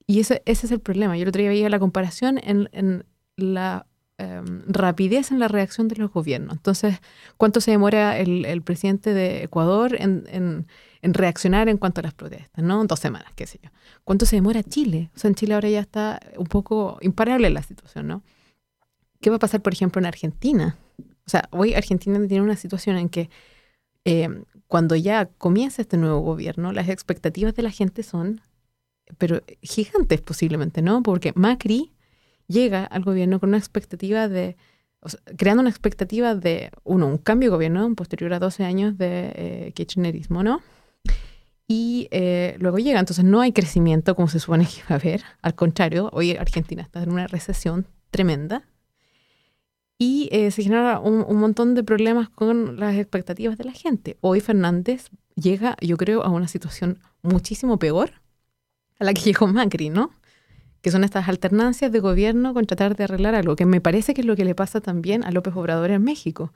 [0.07, 1.17] Y ese, ese es el problema.
[1.17, 5.89] Yo el otro día veía la comparación en, en la eh, rapidez en la reacción
[5.89, 6.53] de los gobiernos.
[6.53, 6.99] Entonces,
[7.35, 10.67] ¿cuánto se demora el, el presidente de Ecuador en, en,
[11.01, 12.63] en, reaccionar en cuanto a las protestas?
[12.63, 12.85] ¿no?
[12.85, 13.69] Dos semanas, qué sé yo.
[14.05, 15.09] ¿Cuánto se demora Chile?
[15.15, 18.23] O sea, en Chile ahora ya está un poco imparable la situación, ¿no?
[19.21, 20.77] ¿Qué va a pasar, por ejemplo, en Argentina?
[20.99, 23.29] O sea, hoy Argentina tiene una situación en que
[24.05, 24.29] eh,
[24.67, 28.41] cuando ya comienza este nuevo gobierno, las expectativas de la gente son,
[29.17, 31.01] pero gigantes posiblemente, ¿no?
[31.03, 31.91] Porque Macri
[32.47, 34.55] llega al gobierno con una expectativa de,
[34.99, 38.97] o sea, creando una expectativa de, uno, un cambio de gobierno posterior a 12 años
[38.97, 40.61] de eh, kirchnerismo, ¿no?
[41.67, 45.23] Y eh, luego llega, entonces no hay crecimiento como se supone que iba a haber,
[45.41, 48.63] al contrario, hoy Argentina está en una recesión tremenda.
[49.97, 54.17] Y eh, se genera un, un montón de problemas con las expectativas de la gente.
[54.21, 58.11] Hoy Fernández llega, yo creo, a una situación muchísimo peor
[58.99, 60.11] a la que llegó Macri, ¿no?
[60.81, 64.21] Que son estas alternancias de gobierno con tratar de arreglar algo, que me parece que
[64.21, 66.53] es lo que le pasa también a López Obrador en México,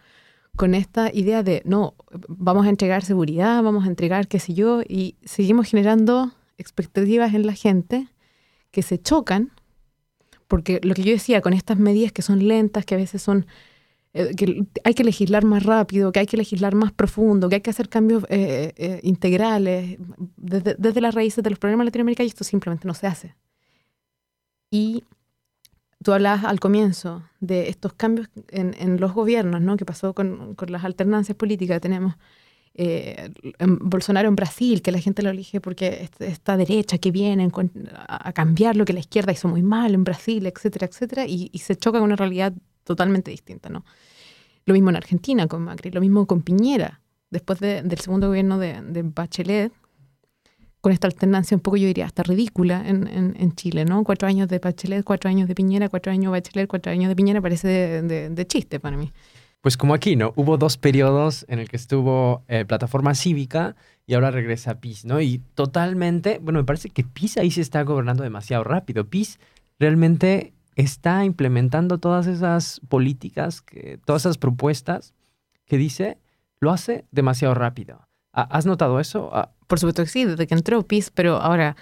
[0.55, 1.95] con esta idea de, no,
[2.27, 7.45] vamos a entregar seguridad, vamos a entregar qué sé yo, y seguimos generando expectativas en
[7.45, 8.07] la gente
[8.71, 9.51] que se chocan,
[10.50, 13.45] porque lo que yo decía, con estas medidas que son lentas, que a veces son
[14.14, 17.62] eh, que hay que legislar más rápido, que hay que legislar más profundo, que hay
[17.62, 20.00] que hacer cambios eh, eh, integrales
[20.36, 23.36] desde, desde, las raíces de los problemas de Latinoamérica y esto simplemente no se hace.
[24.72, 25.04] Y
[26.04, 29.78] tú hablabas al comienzo de estos cambios en, en los gobiernos, ¿no?
[29.78, 32.16] que pasó con, con, las alternancias políticas que tenemos.
[32.82, 37.51] En Bolsonaro en Brasil, que la gente lo elige porque esta derecha que viene
[38.07, 41.75] a cambiar lo que la izquierda hizo muy mal en Brasil, etcétera, etcétera, y, se
[41.75, 42.53] choca con una realidad
[42.86, 43.84] totalmente distinta, ¿no?
[44.65, 48.82] Lo mismo en Argentina con Macri, lo mismo con Piñera, después del segundo gobierno de,
[48.82, 49.73] de, Bachelet,
[50.80, 53.07] con esta alternancia un poco, yo diría, hasta ridícula en,
[53.38, 54.05] en, Chile, ¿no?
[54.05, 57.15] Cuatro años de Bachelet, cuatro años de Piñera, cuatro años de Bachelet, cuatro años de
[57.17, 59.11] Piñera, parece de chiste para mí.
[59.62, 60.34] Pues como aquí, ¿no?
[60.38, 63.76] Hubo dos periodos en el que estuvo eh, Plataforma Cívica
[64.07, 65.20] y ahora regresa PIS, ¿no?
[65.20, 69.10] Y totalmente, bueno, me parece que PIS ahí se está gobernando demasiado rápido.
[69.10, 69.39] PIS
[69.78, 73.66] realmente está implementando todas esas políticas,
[74.05, 75.14] todas esas propuestas
[75.66, 76.18] que dice,
[76.62, 78.07] lo hace demasiado rápido.
[78.32, 79.30] ¿Has notado eso?
[79.34, 81.76] Ah, Por supuesto que sí, desde que entró PIS, pero ahora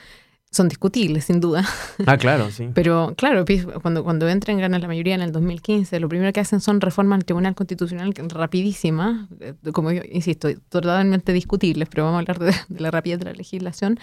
[0.51, 1.65] son discutibles, sin duda.
[2.05, 2.69] Ah, claro, sí.
[2.73, 3.45] Pero claro,
[3.81, 7.17] cuando, cuando entran, ganan la mayoría en el 2015, lo primero que hacen son reformas
[7.17, 12.55] al Tribunal Constitucional rapidísimas, eh, como yo insisto, totalmente discutibles, pero vamos a hablar de,
[12.69, 13.99] de la rapidez de la legislación.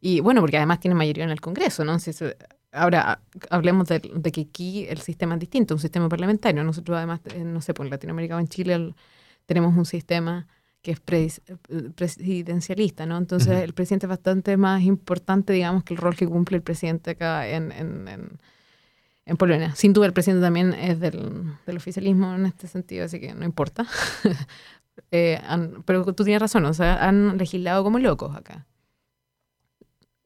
[0.00, 1.98] Y bueno, porque además tiene mayoría en el Congreso, ¿no?
[1.98, 2.36] Si se,
[2.70, 6.62] Ahora, hablemos de, de, que aquí el sistema es distinto, un sistema parlamentario.
[6.62, 8.94] Nosotros además, no sé, por en Latinoamérica o en Chile el,
[9.46, 10.46] tenemos un sistema
[10.82, 11.42] que es pres,
[11.94, 13.18] presidencialista, ¿no?
[13.18, 13.64] Entonces uh -huh.
[13.64, 17.48] el presidente es bastante más importante, digamos, que el rol que cumple el presidente acá
[17.48, 18.38] en, en, en,
[19.26, 19.74] en Polonia.
[19.74, 23.44] Sin duda el presidente también es del, del, oficialismo en este sentido, así que no
[23.44, 23.86] importa.
[25.10, 28.66] eh, han, pero tú tienes razón, o sea, han legislado como locos acá.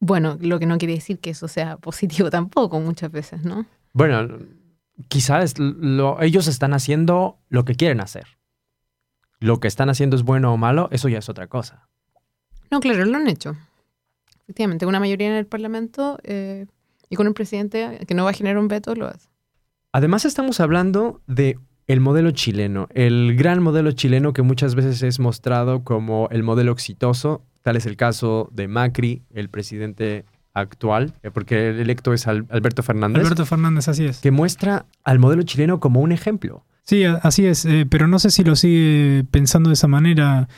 [0.01, 3.67] Bueno, lo que no quiere decir que eso sea positivo tampoco muchas veces, ¿no?
[3.93, 4.39] Bueno,
[5.09, 8.27] quizás lo, ellos están haciendo lo que quieren hacer.
[9.43, 11.89] Lo que están haciendo es bueno o malo, eso ya es otra cosa.
[12.71, 13.57] No, claro, lo han hecho.
[14.45, 16.67] Efectivamente, una mayoría en el Parlamento eh,
[17.11, 19.29] y con un presidente que no va a generar un veto, lo hace.
[19.93, 25.21] Además, estamos hablando de el modelo chileno, el gran modelo chileno que muchas veces es
[25.21, 31.31] mostrado como el modelo exitoso Tal es el caso de Macri, el presidente actual, eh,
[31.31, 33.23] porque el electo es Alberto Fernández.
[33.23, 34.19] Alberto Fernández, así es.
[34.19, 36.65] Que muestra al modelo chileno como un ejemplo.
[36.85, 40.49] Sí, así es, eh, pero no sé si lo sigue pensando de esa manera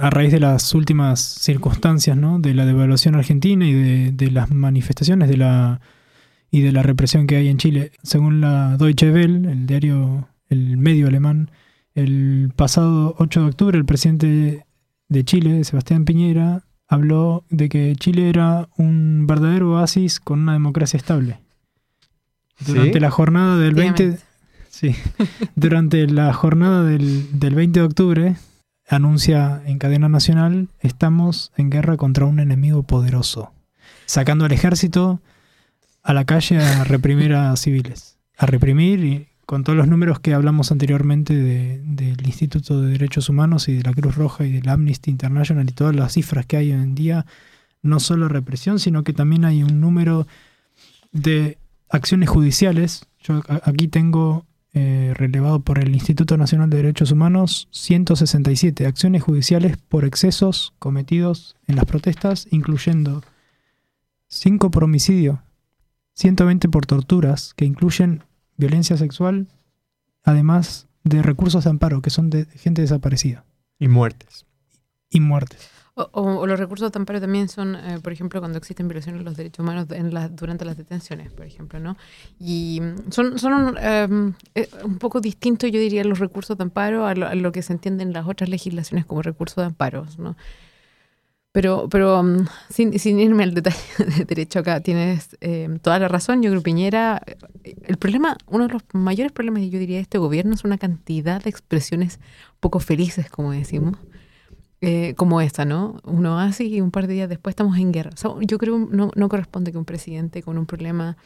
[0.00, 2.38] a raíz de las últimas circunstancias, ¿no?
[2.38, 5.80] De la devaluación argentina y de, de las manifestaciones de la,
[6.50, 7.92] y de la represión que hay en Chile.
[8.02, 11.50] Según la Deutsche Welle, el diario, el medio alemán,
[11.94, 14.66] el pasado 8 de octubre el presidente
[15.08, 20.96] de Chile, Sebastián Piñera, habló de que Chile era un verdadero oasis con una democracia
[20.96, 21.40] estable.
[22.66, 23.00] Durante ¿Sí?
[23.00, 24.18] la jornada del 20
[24.80, 24.96] sí,
[25.56, 28.36] durante la jornada del, del 20 de octubre
[28.88, 33.52] anuncia en cadena nacional estamos en guerra contra un enemigo poderoso,
[34.06, 35.20] sacando al ejército
[36.02, 40.32] a la calle a reprimir a civiles, a reprimir y con todos los números que
[40.32, 44.68] hablamos anteriormente de, del Instituto de Derechos Humanos y de la Cruz Roja y del
[44.68, 47.26] Amnesty International y todas las cifras que hay hoy en día,
[47.82, 50.26] no solo represión, sino que también hay un número
[51.12, 51.58] de
[51.88, 53.06] acciones judiciales.
[53.18, 59.76] Yo aquí tengo eh, relevado por el Instituto Nacional de Derechos Humanos 167 acciones judiciales
[59.76, 63.22] por excesos cometidos en las protestas, incluyendo
[64.28, 65.42] 5 por homicidio,
[66.14, 68.22] 120 por torturas, que incluyen
[68.56, 69.48] violencia sexual,
[70.22, 73.44] además de recursos de amparo, que son de gente desaparecida.
[73.78, 74.46] Y muertes.
[75.08, 75.68] Y muertes.
[76.12, 79.36] O, los recursos de amparo también son, eh, por ejemplo, cuando existen violaciones de los
[79.36, 81.96] derechos humanos en la, durante las detenciones, por ejemplo, ¿no?
[82.38, 82.80] Y
[83.10, 87.26] son, son um, eh, un poco distintos, yo diría, los recursos de amparo a lo,
[87.26, 90.36] a lo, que se entiende en las otras legislaciones como recursos de amparo, ¿no?
[91.52, 96.06] Pero, pero um, sin, sin, irme al detalle de derecho acá, tienes eh, toda la
[96.06, 96.42] razón.
[96.42, 97.22] Yo creo Piñera,
[97.64, 101.42] el problema, uno de los mayores problemas, yo diría, de este gobierno es una cantidad
[101.42, 102.20] de expresiones
[102.60, 103.96] poco felices, como decimos,
[104.80, 106.00] eh, como esta, ¿no?
[106.04, 108.10] Uno hace y un par de días después estamos en guerra.
[108.14, 111.16] O sea, yo creo no, no corresponde que un presidente con un problema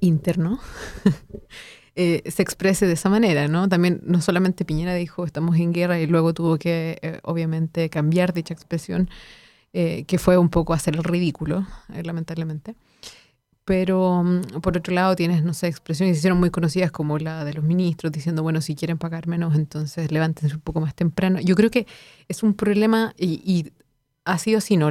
[0.00, 0.58] interno
[1.96, 3.68] eh, se exprese de esa manera, ¿no?
[3.68, 8.32] También no solamente Piñera dijo estamos en guerra y luego tuvo que, eh, obviamente, cambiar
[8.32, 9.08] dicha expresión,
[9.72, 11.66] eh, que fue un poco hacer el ridículo,
[12.02, 12.74] lamentablemente.
[13.66, 17.18] Pero mm, por otro lado tienes, no sé, expresiones que se hicieron muy conocidas como
[17.18, 20.94] la de los ministros diciendo, bueno, si quieren pagar menos, entonces levántense un poco más
[20.94, 21.40] temprano.
[21.40, 21.86] Yo creo que
[22.28, 23.72] es un problema y, y
[24.26, 24.90] ha sido así, ¿no?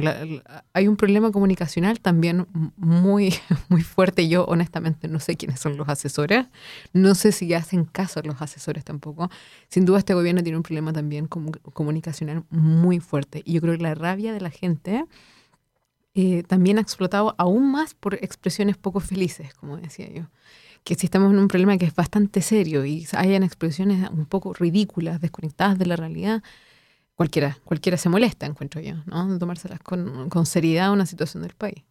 [0.72, 2.46] hay un problema comunicacional también
[2.76, 3.34] muy,
[3.68, 4.28] muy fuerte.
[4.28, 6.46] Yo honestamente no sé quiénes son los asesores,
[6.92, 9.30] no sé si hacen caso a los asesores tampoco.
[9.68, 13.42] Sin duda este gobierno tiene un problema también comunicacional muy fuerte.
[13.44, 15.04] Y yo creo que la rabia de la gente
[16.18, 20.22] eh, también ha explotado aún más por expresiones poco felices, como decía yo.
[20.82, 24.54] Que si estamos en un problema que es bastante serio y hayan expresiones un poco
[24.54, 26.42] ridículas, desconectadas de la realidad,
[27.16, 29.38] cualquiera, cualquiera se molesta, encuentro yo, ¿no?
[29.38, 31.84] Tomárselas con, con seriedad una situación del país.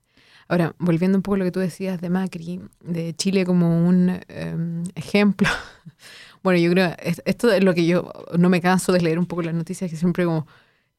[0.48, 4.22] Ahora, volviendo un poco a lo que tú decías de Macri, de Chile como un
[4.28, 5.50] em, ejemplo,
[6.42, 6.96] bueno, yo creo,
[7.26, 9.98] esto es lo que yo no me canso de leer un poco las noticias, que
[9.98, 10.48] siempre como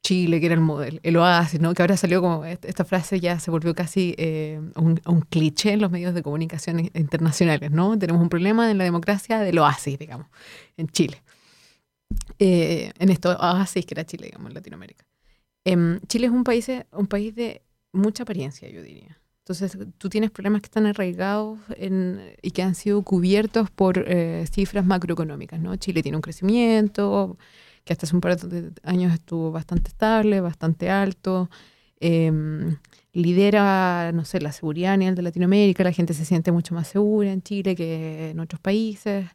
[0.07, 1.75] Chile, que era el modelo, el oasis, ¿no?
[1.75, 5.81] Que ahora salió como, esta frase ya se volvió casi eh, un, un, cliché en
[5.81, 7.99] los medios de comunicación internacionales, ¿no?
[7.99, 10.29] Tenemos un problema en la democracia del oasis, digamos,
[10.77, 11.21] en Chile.
[12.39, 13.37] Eh, en esto,
[13.67, 15.05] sí, que era Chile, digamos, en Latinoamérica.
[15.65, 19.19] Em, Chile es un país, un país de mucha apariencia, yo diría.
[19.41, 24.47] Entonces, tú tienes problemas que están arraigados en, y que han sido cubiertos por eh,
[24.53, 25.75] cifras macroeconómicas, ¿no?
[25.75, 27.37] Chile tiene un crecimiento
[27.87, 31.49] que hasta hace un par de años estuvo bastante estable, bastante alto.
[32.01, 32.77] Em,
[33.13, 36.89] lidera, no sé, la seguridad a nivel de Latinoamérica, la gente se siente mucho más
[36.89, 39.27] segura en Chile que en otros países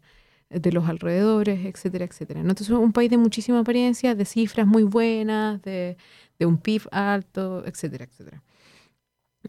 [0.50, 2.42] de los alrededores, etcétera, etcétera.
[2.42, 5.98] Entonces es un país de muchísima apariencia, de cifras muy buenas, de,
[6.42, 8.42] un PIB alto, etcétera, etcétera.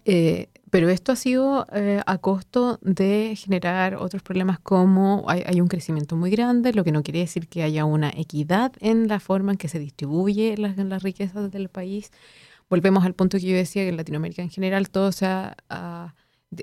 [0.04, 5.68] Eh, pero esto ha sido eh, a costo de generar otros problemas como hay, un
[5.68, 9.52] crecimiento muy grande, lo que no quiere decir que haya una equidad en la forma
[9.52, 12.10] en que se distribuye las, riquezas del país.
[12.70, 15.10] Volvemos al punto que yo decía que en Latinoamérica en general todo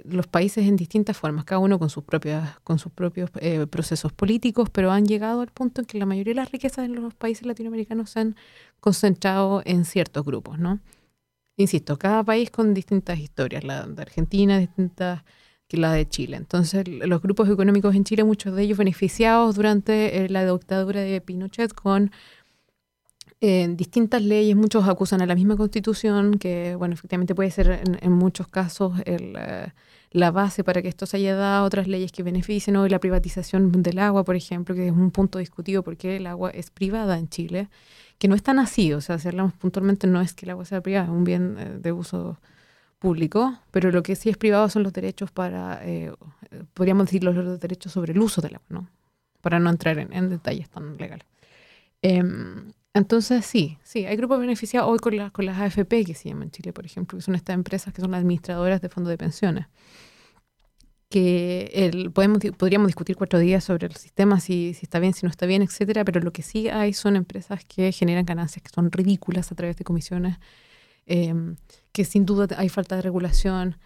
[0.05, 4.11] los países en distintas formas, cada uno con sus, propias, con sus propios eh, procesos
[4.11, 7.13] políticos, pero han llegado al punto en que la mayoría de las riquezas de los
[7.13, 8.35] países latinoamericanos se han
[8.79, 10.79] concentrado en ciertos grupos, ¿no?
[11.59, 15.23] Insisto, cada país con distintas historias, la de Argentina distintas
[15.67, 16.37] que la de Chile.
[16.37, 21.19] Entonces, los grupos económicos en Chile, muchos de ellos beneficiados durante eh, la dictadura de
[21.19, 22.11] Pinochet con
[23.41, 28.11] en distintas leyes, muchos acusan a la misma constitución, que bueno, efectivamente puede ser en,
[28.13, 29.73] muchos casos el, eh,
[30.11, 33.71] la base para que esto se haya dado, otras leyes que beneficien, hoy la privatización
[33.83, 37.29] del agua, por ejemplo, que es un punto discutido porque el agua es privada en
[37.29, 37.69] Chile,
[38.17, 40.65] que no es tan así, o sea, si hablamos puntualmente no es que el agua
[40.65, 42.39] sea privada, es un bien eh, de uso
[42.97, 46.11] público, pero lo que sí es privado son los derechos para, eh,
[46.73, 48.89] podríamos decir, los, derechos sobre el uso del agua, ¿no?
[49.41, 51.25] Para no entrar en, en detalles tan legales.
[52.01, 56.43] Em, entonces, sí, sí, hay grupos beneficiados hoy con, con las AFP que se llaman
[56.43, 59.17] en Chile, por ejemplo, que son estas empresas que son las administradoras de fondos de
[59.17, 59.67] pensiones.
[61.09, 65.25] Que el, podemos, podríamos discutir cuatro días sobre el sistema, si, si está bien, si
[65.25, 68.69] no está bien, etcétera, pero lo que sí hay son empresas que generan ganancias que
[68.69, 70.37] son ridículas a través de comisiones,
[71.05, 71.55] em,
[71.91, 73.77] que sin duda hay falta de regulación.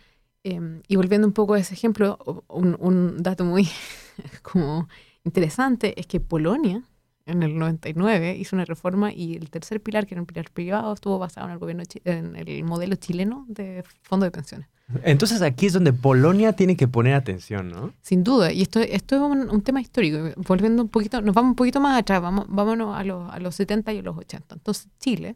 [0.43, 3.70] Em, y volviendo un poco a ese ejemplo, un, un dato muy
[4.41, 4.89] como
[5.24, 6.84] interesante es que Polonia,
[7.26, 10.93] en el 99 hizo una reforma y el tercer pilar, que era un pilar privado,
[10.93, 14.67] estuvo basado en el gobierno en el modelo chileno de fondo de pensiones.
[15.03, 17.93] Entonces aquí es donde Polonia tiene que poner atención, ¿no?
[18.01, 19.21] Sin duda, y esto, esto es
[19.51, 20.17] un, tema histórico.
[20.45, 23.55] Volviendo un poquito, nos vamos un poquito más atrás, vamos, vámonos a los, a los
[23.55, 24.55] 70 y a los 80.
[24.55, 25.36] Entonces Chile,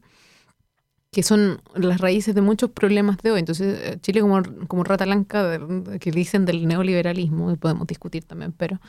[1.11, 3.39] que son las raíces de muchos problemas de hoy.
[3.39, 5.59] Entonces eh, Chile como, como rata blanca
[5.99, 8.79] que dicen del neoliberalismo, y podemos discutir también, pero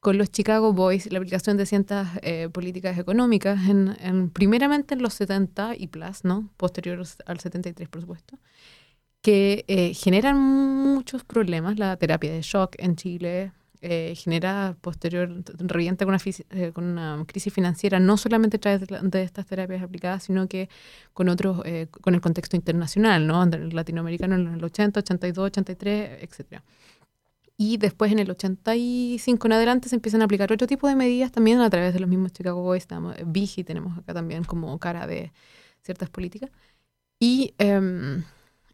[0.00, 5.14] con los Chicago Boys la aplicación de ciertas eh, políticas económicas, en, primeramente en los
[5.14, 6.48] 70 y plus, ¿no?
[6.56, 8.38] posterior al 73, por supuesto,
[9.22, 11.78] que eh, generan muchos problemas.
[11.78, 15.28] La terapia de shock en Chile eh, genera posterior,
[15.58, 20.24] revienta con una, con una crisis financiera, no solamente a través de, estas terapias aplicadas,
[20.24, 20.70] sino que
[21.12, 21.62] con otros,
[22.00, 23.44] con el contexto internacional, ¿no?
[23.44, 26.62] latinoamericano en el 80, 82, 83, etcétera.
[27.62, 31.30] Y después en el 85 en adelante se empiezan a aplicar otro tipo de medidas
[31.30, 32.88] también a través de los mismos Chicago Boys.
[33.26, 35.30] Vigi tenemos acá también como cara de
[35.82, 36.50] ciertas políticas.
[37.18, 38.24] Y, em,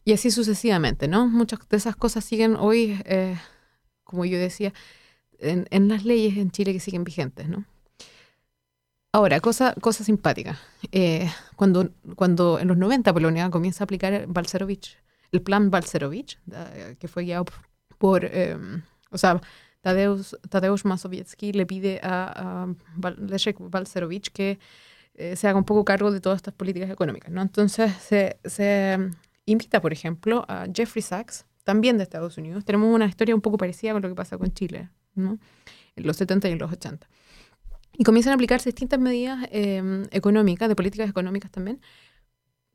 [0.05, 1.26] y así sucesivamente, ¿no?
[1.26, 3.37] Muchas de esas cosas siguen hoy, eh,
[4.05, 4.72] como yo decía,
[5.41, 7.64] en, en, las leyes en Chile que siguen vigentes, ¿no?
[9.11, 10.61] Ahora, cosa, cosa simpática.
[10.93, 14.97] Eh, cuando, cuando en los 90 Polonia comienza a aplicar Balcerovich,
[15.32, 16.39] el plan Balcerovich,
[17.01, 17.47] que fue guiado
[17.99, 19.40] por, em, o sea,
[19.80, 22.64] Tadeusz, Tadeusz Mazowiecki le pide a,
[23.03, 24.59] a Leszek Balcerowicz que
[25.14, 27.30] eh, se haga un poco cargo de todas estas políticas económicas.
[27.30, 27.40] ¿no?
[27.40, 29.11] Entonces se, se mm,
[29.47, 32.64] invita, por ejemplo, a Jeffrey Sachs, también de Estados Unidos.
[32.64, 35.38] Tenemos una historia un poco parecida con lo que pasa con Chile, ¿no?
[35.97, 37.09] en los 70 y en los 80.
[37.99, 41.80] Y comienzan a aplicarse distintas medidas eh, económicas, de políticas económicas también,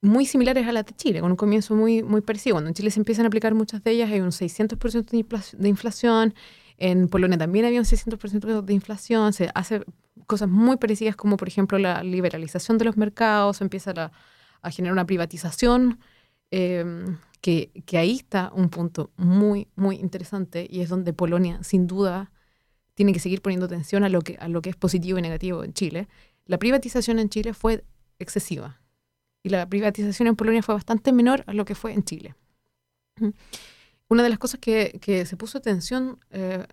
[0.02, 2.56] muy similares a las de Chile, con un comienzo muy, muy parecido.
[2.56, 6.34] Cuando en Chile se empiezan a aplicar muchas de ellas, hay un 600% de inflación,
[6.78, 9.84] en Polonia también había un 600% de inflación, se hace
[10.26, 14.12] cosas muy parecidas como por ejemplo la liberalización de los mercados, empieza
[14.62, 16.00] a generar una privatización,
[16.50, 21.86] em, que, que, ahí está un punto muy, muy interesante y es donde Polonia sin
[21.88, 22.32] duda
[22.96, 25.64] tiene que seguir poniendo atención a lo que, a lo que es positivo y negativo
[25.64, 26.08] en Chile.
[26.46, 27.84] La privatización en Chile fue
[28.20, 28.81] excesiva
[29.44, 32.36] y la privatización en Polonia fue bastante menor a lo que fue en Chile.
[34.08, 36.66] Una de las cosas que, que se puso atención, eh,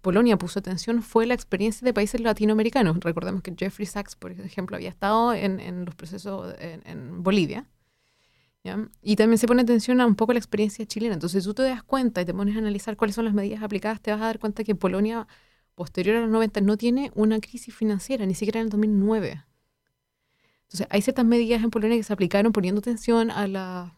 [0.00, 2.98] Polonia puso atención, fue la experiencia de países latinoamericanos.
[3.00, 7.66] Recordemos que Jeffrey Sachs, por ejemplo, había estado en, en los procesos en, Bolivia.
[9.00, 11.14] Y también se pone atención a un poco la experiencia chilena.
[11.14, 13.62] Entonces, si tú te das cuenta y te pones a analizar cuáles son las medidas
[13.62, 15.28] aplicadas, te vas a dar cuenta que Polonia,
[15.76, 19.44] posterior a los 90, no tiene una crisis financiera, ni siquiera en el 2009.
[20.66, 23.96] Entonces, hay ciertas medidas en Polonia que se aplicaron poniendo atención a la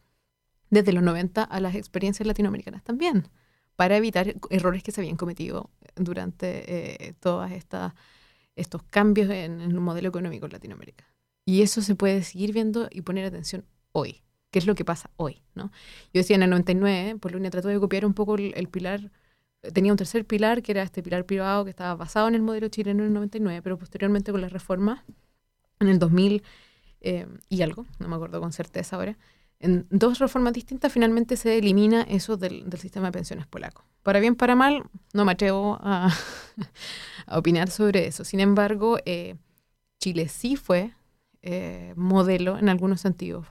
[0.71, 3.29] desde los 90 a las experiencias latinoamericanas también,
[3.77, 7.51] para evitar errores que se habían cometido durante eh, todos
[8.57, 11.07] estos cambios en, el modelo económico en Latinoamérica.
[11.45, 15.11] Y eso se puede seguir viendo y poner atención hoy, qué es lo que pasa
[15.17, 15.43] hoy.
[15.55, 15.71] ¿no?
[16.13, 19.11] Yo decía en el 99, Polonia trató de copiar un poco el, pilar,
[19.73, 22.69] tenía un tercer pilar, que era este pilar privado que estaba basado en el modelo
[22.69, 25.05] chileno en el 99, pero posteriormente con la reforma
[25.81, 26.43] en el 2000
[27.01, 29.17] eh, y algo, no me acuerdo con certeza ahora,
[29.61, 33.85] en dos reformas distintas finalmente se elimina eso del, sistema de pensiones polaco.
[34.03, 36.13] Para bien, para mal, no me atrevo a,
[37.27, 38.25] opinar sobre eso.
[38.25, 39.37] Sin embargo, eh,
[39.99, 40.93] Chile sí fue
[41.43, 43.47] eh, modelo en algunos sentidos,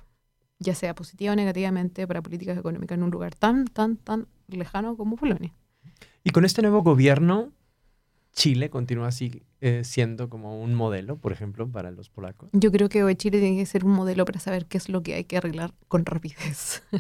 [0.59, 4.95] ya sea positiva o negativamente, para políticas económicas en un lugar tan, tan, tan lejano
[4.95, 5.53] como Polonia.
[6.23, 7.51] Y con este nuevo gobierno,
[8.38, 12.49] Chile continúa así eh, siendo como un modelo, por ejemplo, para los polacos?
[12.53, 15.01] Yo creo que hoy Chile tiene que ser un modelo para saber qué es lo
[15.01, 16.83] que hay que arreglar con rapidez.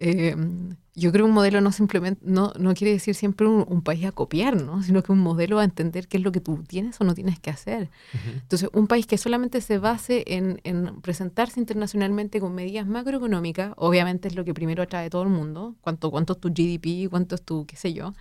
[0.00, 4.04] Em, yo creo que un modelo no simplemente, no, no quiere decir siempre un, país
[4.04, 4.82] a copiar, ¿no?
[4.82, 7.38] sino que un modelo a entender qué es lo que tú tienes o no tienes
[7.38, 7.90] que hacer.
[8.34, 14.26] Entonces, un país que solamente se base en, en, presentarse internacionalmente con medidas macroeconómicas, obviamente
[14.26, 17.42] es lo que primero atrae todo el mundo, cuánto, cuánto es tu GDP, cuánto es
[17.42, 18.14] tu, qué sé yo.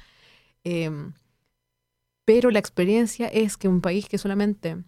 [0.64, 0.92] Eh,
[2.26, 4.84] pero la experiencia es que un país que solamente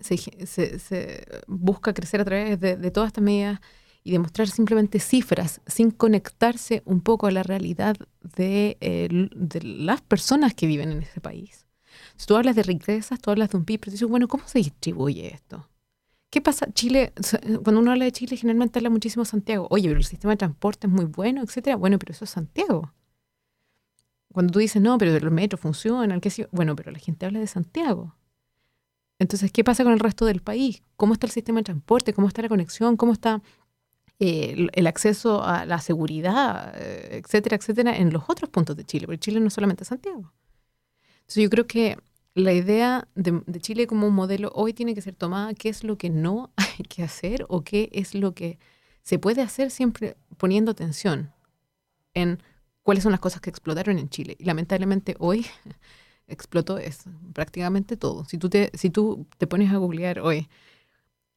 [0.00, 3.60] se, busca crecer a través de, todas estas medidas
[4.04, 7.96] y demostrar simplemente cifras sin conectarse un poco a la realidad
[8.36, 8.76] de,
[9.62, 11.66] las personas que viven en ese país.
[12.16, 14.58] Si tú hablas de riquezas, tú hablas de un PIB, pero dices, bueno, ¿cómo se
[14.58, 15.68] distribuye esto?
[16.30, 16.72] ¿Qué pasa?
[16.72, 17.12] Chile,
[17.62, 19.66] cuando uno habla de Chile, generalmente habla muchísimo Santiago.
[19.70, 21.76] Oye, pero el sistema de transporte es muy bueno, etcétera.
[21.76, 22.90] Bueno, pero eso es Santiago.
[24.32, 27.40] Cuando tú dices, no, pero el metro funciona, el que bueno, pero la gente habla
[27.40, 28.14] de Santiago.
[29.18, 30.82] Entonces, ¿qué pasa con el resto del país?
[30.96, 32.12] ¿Cómo está el sistema de transporte?
[32.12, 32.96] ¿Cómo está la conexión?
[32.96, 33.42] ¿Cómo está
[34.18, 39.06] eh, el, acceso a la seguridad, eh, etcétera, etcétera, en los otros puntos de Chile?
[39.06, 40.32] Porque Chile no es solamente Santiago.
[41.20, 41.98] Entonces, yo creo que
[42.34, 45.84] la idea de, de Chile como un modelo hoy tiene que ser tomada, qué es
[45.84, 48.58] lo que no hay que hacer o qué es lo que
[49.02, 51.32] se puede hacer siempre poniendo atención
[52.14, 52.42] en
[52.82, 54.36] cuáles son las cosas que explotaron en Chile.
[54.38, 55.46] Y lamentablemente hoy
[56.26, 58.24] explotó eso, prácticamente todo.
[58.24, 60.48] Si tú te, si tú te pones a googlear hoy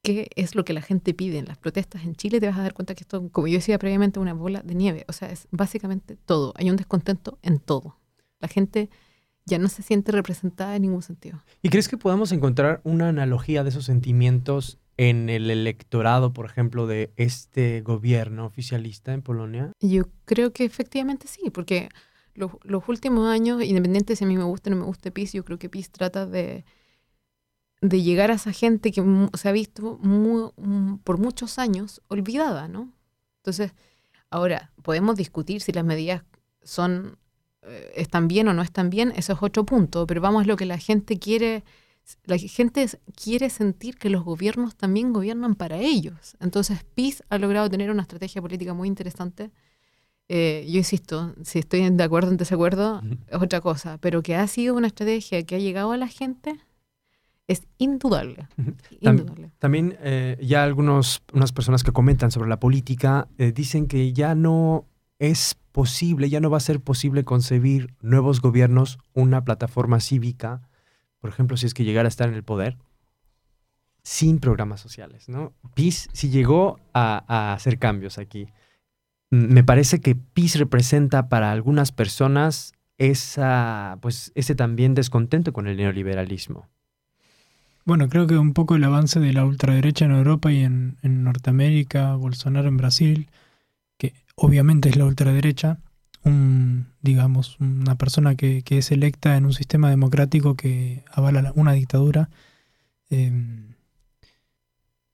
[0.01, 2.61] qué es lo que la gente pide en las protestas en Chile, te vas a
[2.61, 5.05] dar cuenta que esto, como yo decía previamente, una bola de nieve.
[5.07, 6.53] O sea, es básicamente todo.
[6.57, 7.97] Hay un descontento en todo.
[8.39, 8.89] La gente
[9.45, 11.41] ya no se siente representada en ningún sentido.
[11.61, 16.87] ¿Y crees que podamos encontrar una analogía de esos sentimientos en el electorado, por ejemplo,
[16.87, 19.71] de este gobierno oficialista en Polonia?
[19.79, 21.89] Yo creo que efectivamente sí, porque
[22.33, 22.51] los,
[22.87, 25.59] últimos años, independiente si a mí me gusta o no me gusta PIS, yo creo
[25.59, 26.65] que PIS trata de,
[27.81, 29.99] de llegar a esa gente que se ha visto
[31.03, 32.93] por muchos años olvidada, ¿no?
[33.37, 33.73] Entonces,
[34.29, 36.23] ahora, podemos discutir si las medidas
[36.63, 37.17] son
[37.67, 40.55] eh, están bien o no están bien, eso es otro punto, pero vamos a lo
[40.55, 41.63] que la gente quiere
[42.25, 46.35] la gente quiere sentir que los gobiernos también gobiernan para ellos.
[46.39, 49.51] Entonces, PIS ha logrado tener una estrategia política muy interesante.
[50.27, 54.35] Eh, yo insisto, si estoy de acuerdo o en desacuerdo, es otra cosa, pero que
[54.35, 56.59] ha sido una estrategia que ha llegado a la gente
[57.47, 58.47] es indudable.
[59.59, 61.21] También eh, ya algunas
[61.53, 64.85] personas que comentan sobre la política eh, dicen que ya no
[65.19, 70.67] es posible, ya no va a ser posible concebir nuevos gobiernos, una plataforma cívica,
[71.25, 72.77] por ejemplo, si es que llegara a estar en el poder,
[74.03, 75.53] sin programas sociales, ¿no?
[75.73, 78.49] PIS sí llegó a, hacer cambios aquí.
[79.31, 85.77] Me parece que PIS representa para algunas personas esa, pues, ese también descontento con el
[85.77, 86.67] neoliberalismo.
[87.85, 92.13] Bueno, creo que un poco el avance de la ultraderecha en Europa y en Norteamérica,
[92.17, 93.29] Bolsonaro en Brasil,
[93.97, 95.79] que obviamente es la ultraderecha,
[96.25, 101.53] un, digamos, una persona que, que es electa en un sistema democrático que avala la-
[101.55, 102.29] una dictadura.
[103.11, 103.31] eh,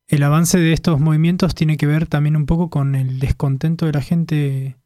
[0.07, 3.93] el avance de estos movimientos tiene que ver también un poco con el descontento de
[3.93, 4.77] la gente,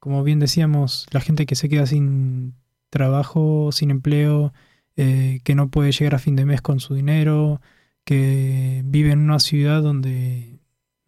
[0.00, 2.54] como bien decíamos, la gente que se queda sin
[2.90, 4.52] trabajo, sin empleo,
[4.96, 7.60] eh, que no puede llegar a fin de mes con su dinero,
[8.04, 10.57] que vive en una ciudad donde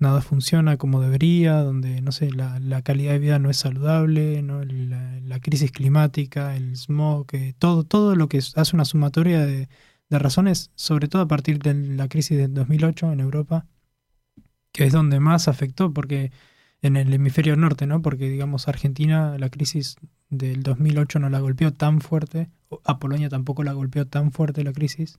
[0.00, 4.42] nada funciona como debería, donde, no sé, la, la calidad de vida no es saludable,
[4.42, 4.62] ¿no?
[4.64, 9.68] La, crisis climática, el smog, eh, todo, todo lo que hace una sumatoria de,
[10.10, 13.66] de razones, sobre todo a partir de la crisis del 2008 en Europa,
[14.72, 16.32] que es donde más afectó, porque
[16.82, 18.02] en el hemisferio norte, ¿no?
[18.02, 19.96] Porque, digamos, Argentina, la crisis
[20.30, 22.50] del 2008 no la golpeó tan fuerte,
[22.84, 25.18] a Polonia tampoco la golpeó tan fuerte la crisis.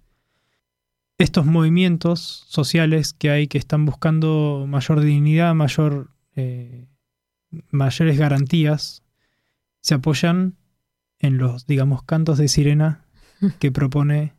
[1.21, 6.87] Estos movimientos sociales que hay que están buscando mayor dignidad, mayor, eh,
[7.69, 9.03] mayores garantías,
[9.81, 10.55] se apoyan
[11.19, 13.05] en los, digamos, cantos de sirena
[13.59, 14.33] que propone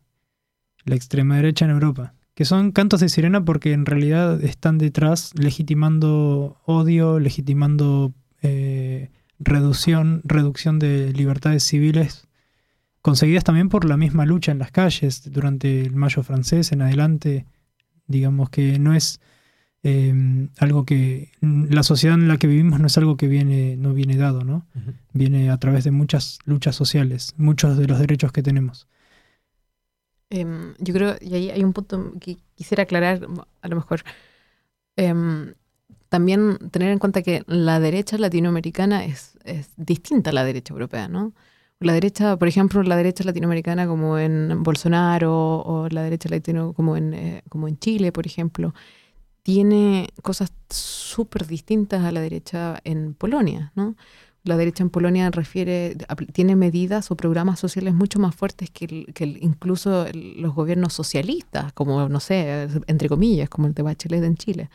[0.84, 2.14] la extrema derecha en Europa.
[2.34, 8.12] Que son cantos de sirena porque en realidad están detrás legitimando odio, legitimando
[8.42, 12.26] eh, reducción, reducción de libertades civiles,
[13.02, 17.46] conseguidas también por la misma lucha en las calles durante el Mayo francés en adelante.
[18.06, 19.20] Digamos que no es
[19.82, 23.92] eh, algo que la sociedad en la que vivimos no es algo que viene, no
[23.92, 24.66] viene dado, ¿no?
[25.12, 28.86] Viene a través de muchas luchas sociales, muchos de los derechos que tenemos.
[30.30, 33.26] Em, yo creo, y ahí hay un punto que quisiera aclarar,
[33.60, 34.02] a lo mejor.
[34.96, 35.54] Em,
[36.08, 41.08] también tener en cuenta que la derecha latinoamericana es, es distinta a la derecha europea,
[41.08, 41.32] ¿no?
[41.82, 46.96] La derecha, por ejemplo, la derecha latinoamericana como en Bolsonaro o la derecha latino como
[46.96, 48.74] en, eh, como en Chile, por ejemplo,
[49.42, 53.96] tiene cosas súper distintas a la derecha en Polonia, ¿no?
[54.44, 55.96] La derecha en Polonia refiere,
[56.32, 60.54] tiene medidas o programas sociales mucho más fuertes que, el- que el- incluso el- los
[60.54, 64.70] gobiernos socialistas, como, no sé, entre comillas, como el de Bachelet en Chile.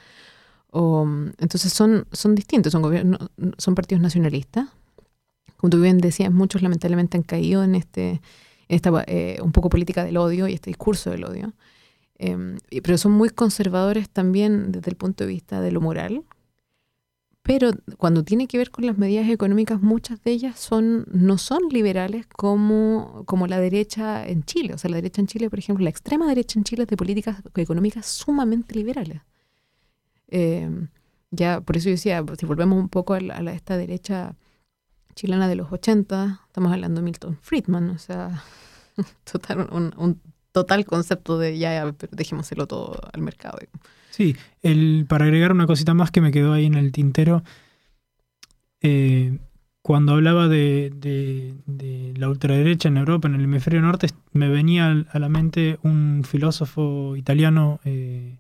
[0.72, 1.06] O,
[1.40, 3.20] entonces son, son distintos, son, gobiernos,
[3.58, 4.68] son partidos nacionalistas.
[5.58, 8.20] Como tú bien decías, muchos lamentablemente han caído en este, en
[8.76, 11.54] esta eh, un poco política del odio y este discurso del odio.
[12.20, 16.24] Em, y- pero son muy conservadores también desde el punto de vista de lo moral.
[17.44, 21.70] Pero cuando tiene que ver con las medidas económicas, muchas de ellas son, no son
[21.72, 24.74] liberales como, como la derecha en Chile.
[24.74, 26.98] O sea, la derecha en Chile, por ejemplo, la extrema derecha en Chile es de
[26.98, 29.22] políticas económicas sumamente liberales.
[30.30, 30.70] Eh,
[31.32, 34.36] ya, por eso yo decía, si volvemos un poco a, la- a esta derecha
[35.18, 38.44] chilena de los 80, estamos hablando de Milton Friedman, o sea,
[39.30, 43.58] total, un, total concepto de ya, ya, pero dejémoselo todo al mercado.
[44.12, 47.44] Sí, el, para agregar una cosita más que me quedó ahí en el tintero,
[48.82, 49.40] eh,
[49.82, 51.54] cuando hablaba de,
[52.16, 57.16] la ultraderecha en Europa, en el hemisferio norte, me venía a la mente un filósofo
[57.16, 58.38] italiano, eh,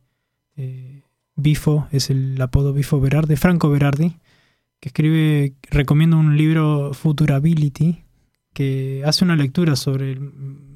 [0.57, 1.01] eh,
[1.35, 4.15] Bifo, es el apodo Bifo Berardi, Franco Berardi,
[4.79, 8.03] que escribe, recomiendo un libro Futurability,
[8.53, 10.19] que hace una lectura sobre,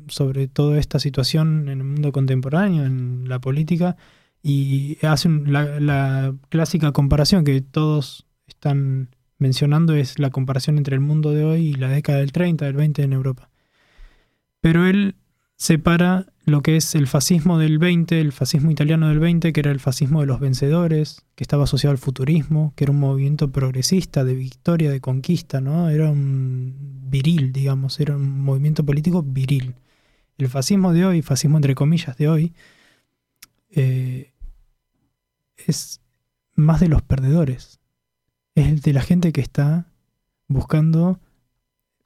[0.07, 3.95] sobre toda esta situación en el mundo contemporáneo, en la política,
[4.43, 10.95] y hace un- la, la clásica comparación que todos están mencionando es la comparación entre
[10.95, 13.49] el mundo de hoy y la década del 30, del 20 en Europa.
[14.61, 15.15] Pero él
[15.61, 19.69] separa lo que es el fascismo del 20, el fascismo italiano del 20, que era
[19.69, 24.23] el fascismo de los vencedores, que estaba asociado al futurismo, que era un movimiento progresista,
[24.23, 25.87] de victoria, de conquista, ¿no?
[25.89, 26.73] Era un
[27.11, 29.75] viril, digamos, era un movimiento político viril.
[30.39, 32.53] El fascismo de hoy, fascismo entre comillas de hoy,
[33.69, 34.33] eh,
[35.67, 36.01] es
[36.55, 37.79] más de los perdedores.
[38.55, 39.85] Es el de la gente que está
[40.47, 41.19] buscando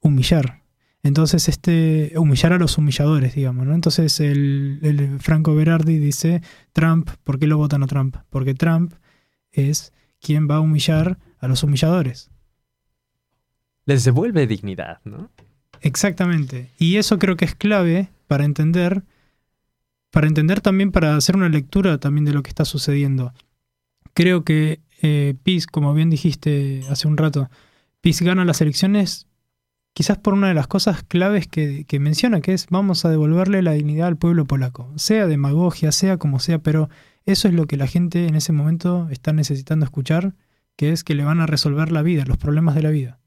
[0.02, 0.65] humillar.
[1.06, 3.76] Entonces, este, humillar a los humilladores, digamos, ¿no?
[3.76, 6.42] Entonces, el, el Franco Berardi dice,
[6.74, 8.18] Trump, ¿por qué lo votan a Trump?
[8.32, 8.92] Porque Trump
[9.52, 12.32] es quien va a humillar a los humilladores.
[13.86, 15.30] Les devuelve dignidad, ¿no?
[15.82, 16.72] Exactamente.
[16.80, 19.04] Y eso creo que es clave para entender,
[20.10, 23.32] para entender también, para hacer una lectura también de lo que está sucediendo.
[24.16, 27.48] Creo que eh, PIS, como bien dijiste hace un rato,
[28.02, 29.28] PIS gana las elecciones
[29.96, 33.72] quizás por una de las cosas claves que, menciona, que es vamos a devolverle la
[33.72, 36.90] dignidad al pueblo polaco, sea demagogia, sea como sea, pero
[37.26, 40.36] eso es lo que la gente en ese momento está necesitando escuchar,
[40.76, 43.20] que es que le van a resolver la vida, los problemas de la vida.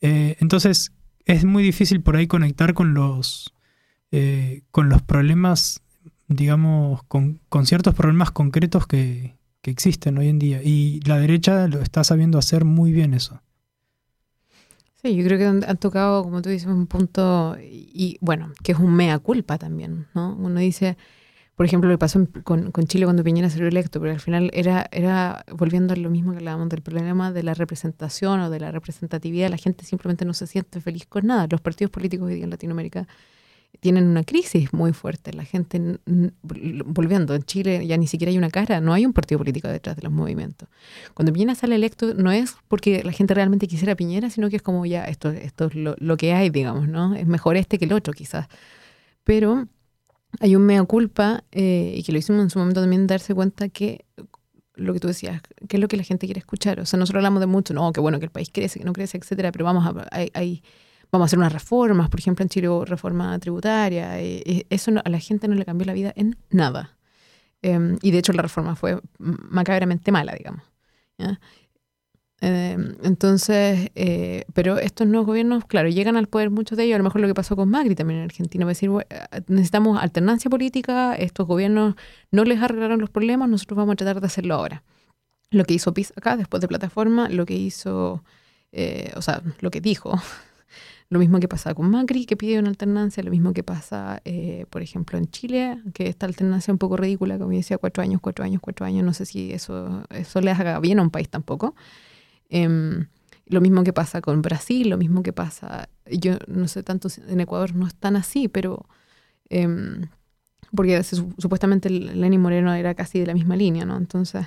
[0.00, 0.92] Eh, entonces,
[1.26, 3.52] es muy difícil por ahí conectar con los,
[4.10, 5.82] eh, con los problemas,
[6.28, 10.62] digamos, con, con ciertos problemas concretos que, que existen hoy en día.
[10.62, 13.42] Y la derecha lo está sabiendo hacer muy bien eso.
[15.02, 18.78] Sí, yo creo que han, tocado, como tú dices, un punto, y bueno, que es
[18.78, 20.36] un mea culpa también, ¿no?
[20.36, 20.98] Uno dice,
[21.60, 24.86] por ejemplo, lo que pasó con, Chile cuando Piñera salió electo, pero al final era,
[24.92, 28.72] era, volviendo a lo mismo que hablábamos del problema de la representación o de la
[28.72, 31.46] representatividad, la gente simplemente no se siente feliz con nada.
[31.50, 33.08] Los partidos políticos hoy día en Latinoamérica
[33.80, 35.32] tienen una crisis muy fuerte.
[35.32, 35.98] La gente,
[36.42, 39.96] volviendo, en Chile ya ni siquiera hay una cara, no hay un partido político detrás
[39.96, 40.68] de los movimientos.
[41.14, 44.62] Cuando Piñera sale electo, no es porque la gente realmente quisiera Piñera, sino que es
[44.62, 47.14] como ya, esto, esto es lo, que hay, digamos, ¿no?
[47.14, 48.48] Es mejor este que el otro, quizás.
[49.24, 49.66] Pero
[50.40, 53.68] hay un mea culpa, eh, y que lo hicimos en su momento también, darse cuenta
[53.68, 54.04] que
[54.74, 56.80] lo que tú decías, qué es lo que la gente quiere escuchar.
[56.80, 58.92] O sea, nosotros hablamos de mucho, no, qué bueno que el país crece, que no
[58.92, 60.62] crece, etcétera, pero vamos a, hay
[61.10, 65.08] vamos a hacer unas reformas, por ejemplo en Chile reforma tributaria, eh, eh, eso a
[65.08, 66.96] la gente no le cambió la vida en nada.
[67.62, 70.62] Em, y de hecho la reforma fue macabramente mala, digamos.
[72.42, 76.98] Em, entonces, eh, pero estos nuevos gobiernos, claro, llegan al poder muchos de ellos, a
[76.98, 78.90] lo mejor lo que pasó con Macri también en Argentina, va a decir,
[79.48, 81.96] necesitamos alternancia política, estos gobiernos
[82.30, 84.82] no les arreglaron los problemas, nosotros vamos a tratar de hacerlo ahora.
[85.50, 88.24] Lo que hizo PIS acá, después de plataforma, lo que hizo,
[89.16, 90.18] o sea, lo que dijo
[91.10, 94.64] lo mismo que pasa con Macri, que pide una alternancia, lo mismo que pasa, eh,
[94.70, 98.44] por ejemplo, en Chile, que esta alternancia un poco ridícula, como decía, cuatro años, cuatro
[98.44, 101.74] años, cuatro años, no sé si eso, eso le haga bien a un país tampoco.
[102.48, 103.08] Em,
[103.46, 107.40] lo mismo que pasa con Brasil, lo mismo que pasa, yo no sé tanto, en
[107.40, 108.86] Ecuador no es tan así, pero...
[109.50, 110.08] Em,
[110.74, 113.96] porque supuestamente Lenín Moreno era casi de la misma línea, ¿no?
[113.96, 114.46] Entonces,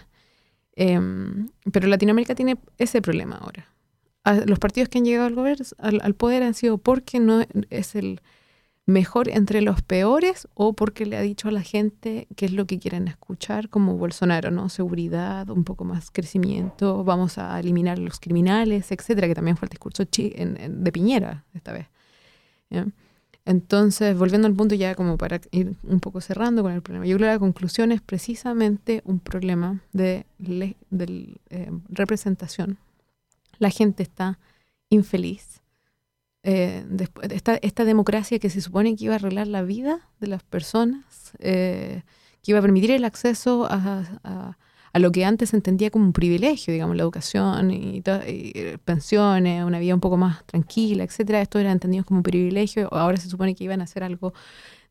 [0.76, 3.73] em, pero Latinoamérica tiene ese problema ahora
[4.46, 8.22] los partidos que han llegado al, gobierno, al, poder han sido porque no es el
[8.86, 12.66] mejor entre los peores o porque le ha dicho a la gente qué es lo
[12.66, 14.70] que quieren escuchar, como Bolsonaro, ¿no?
[14.70, 19.70] Seguridad, un poco más crecimiento, vamos a eliminar los criminales, etcétera, que también fue el
[19.70, 21.88] discurso de Piñera esta vez.
[23.46, 27.18] Entonces, volviendo al punto ya como para ir un poco cerrando con el problema, yo
[27.18, 32.78] creo que la conclusión es precisamente un problema de, de eh, representación
[33.64, 34.38] la gente está
[34.90, 35.62] infeliz.
[36.44, 36.86] Eh,
[37.62, 42.04] esta, democracia que se supone que iba a arreglar la vida de las personas, eh,
[42.42, 44.58] que iba a permitir el acceso a,
[44.96, 48.04] lo que antes se entendía como un privilegio, digamos, la educación y,
[48.84, 51.42] pensiones, una vida un poco más tranquila, etcétera.
[51.42, 52.94] Esto era entendido como un privilegio.
[52.94, 54.34] Ahora se supone que iban a ser algo,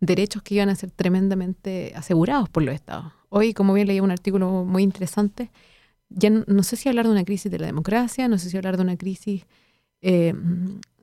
[0.00, 3.12] derechos que iban a ser tremendamente asegurados por los estados.
[3.28, 5.50] Hoy, como bien leí un artículo muy interesante,
[6.14, 8.76] ya no, sé si hablar de una crisis de la democracia, no sé si hablar
[8.76, 9.46] de una crisis
[10.00, 10.34] eh,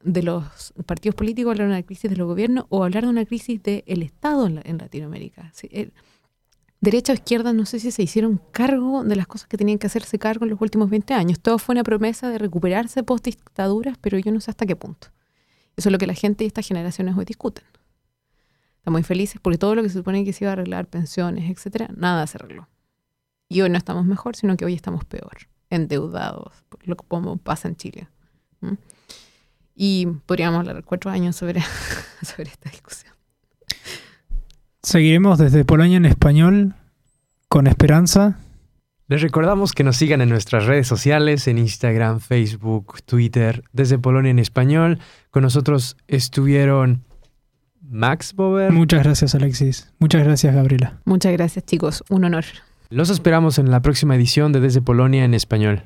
[0.03, 3.25] de los partidos políticos, hablar de una crisis de los gobiernos o hablar de una
[3.25, 5.51] crisis del Estado en, Latinoamérica.
[6.81, 9.87] derecha o izquierda, no sé si se hicieron cargo de las cosas que tenían que
[9.87, 11.39] hacerse cargo en los últimos 20 años.
[11.39, 15.09] Todo fue una promesa de recuperarse post dictaduras, pero yo no sé hasta qué punto.
[15.75, 17.65] Eso es lo que la gente y estas generaciones hoy discuten.
[18.77, 21.49] Están muy felices porque todo lo que se supone que se iba a arreglar, pensiones,
[21.49, 22.67] etcétera, nada se arregló.
[23.49, 27.75] Y hoy no estamos mejor, sino que hoy estamos peor, endeudados, lo como pasa en
[27.75, 28.07] Chile.
[29.75, 31.61] Y podríamos hablar cuatro años sobre,
[32.21, 33.13] sobre esta discusión.
[34.83, 36.75] Seguiremos desde Polonia en español
[37.47, 38.37] con esperanza.
[39.07, 44.29] Les recordamos que nos sigan en nuestras redes sociales, en Instagram, Facebook, Twitter, desde Polonia
[44.29, 44.99] en español.
[45.31, 47.03] Con nosotros estuvieron
[47.81, 48.71] Max Bober.
[48.71, 49.91] Muchas gracias Alexis.
[49.97, 51.01] Muchas gracias Gabriela.
[51.05, 52.03] Muchas gracias chicos.
[52.09, 52.45] Un honor.
[52.91, 55.83] Los esperamos en la próxima edición de Desde Polonia en español.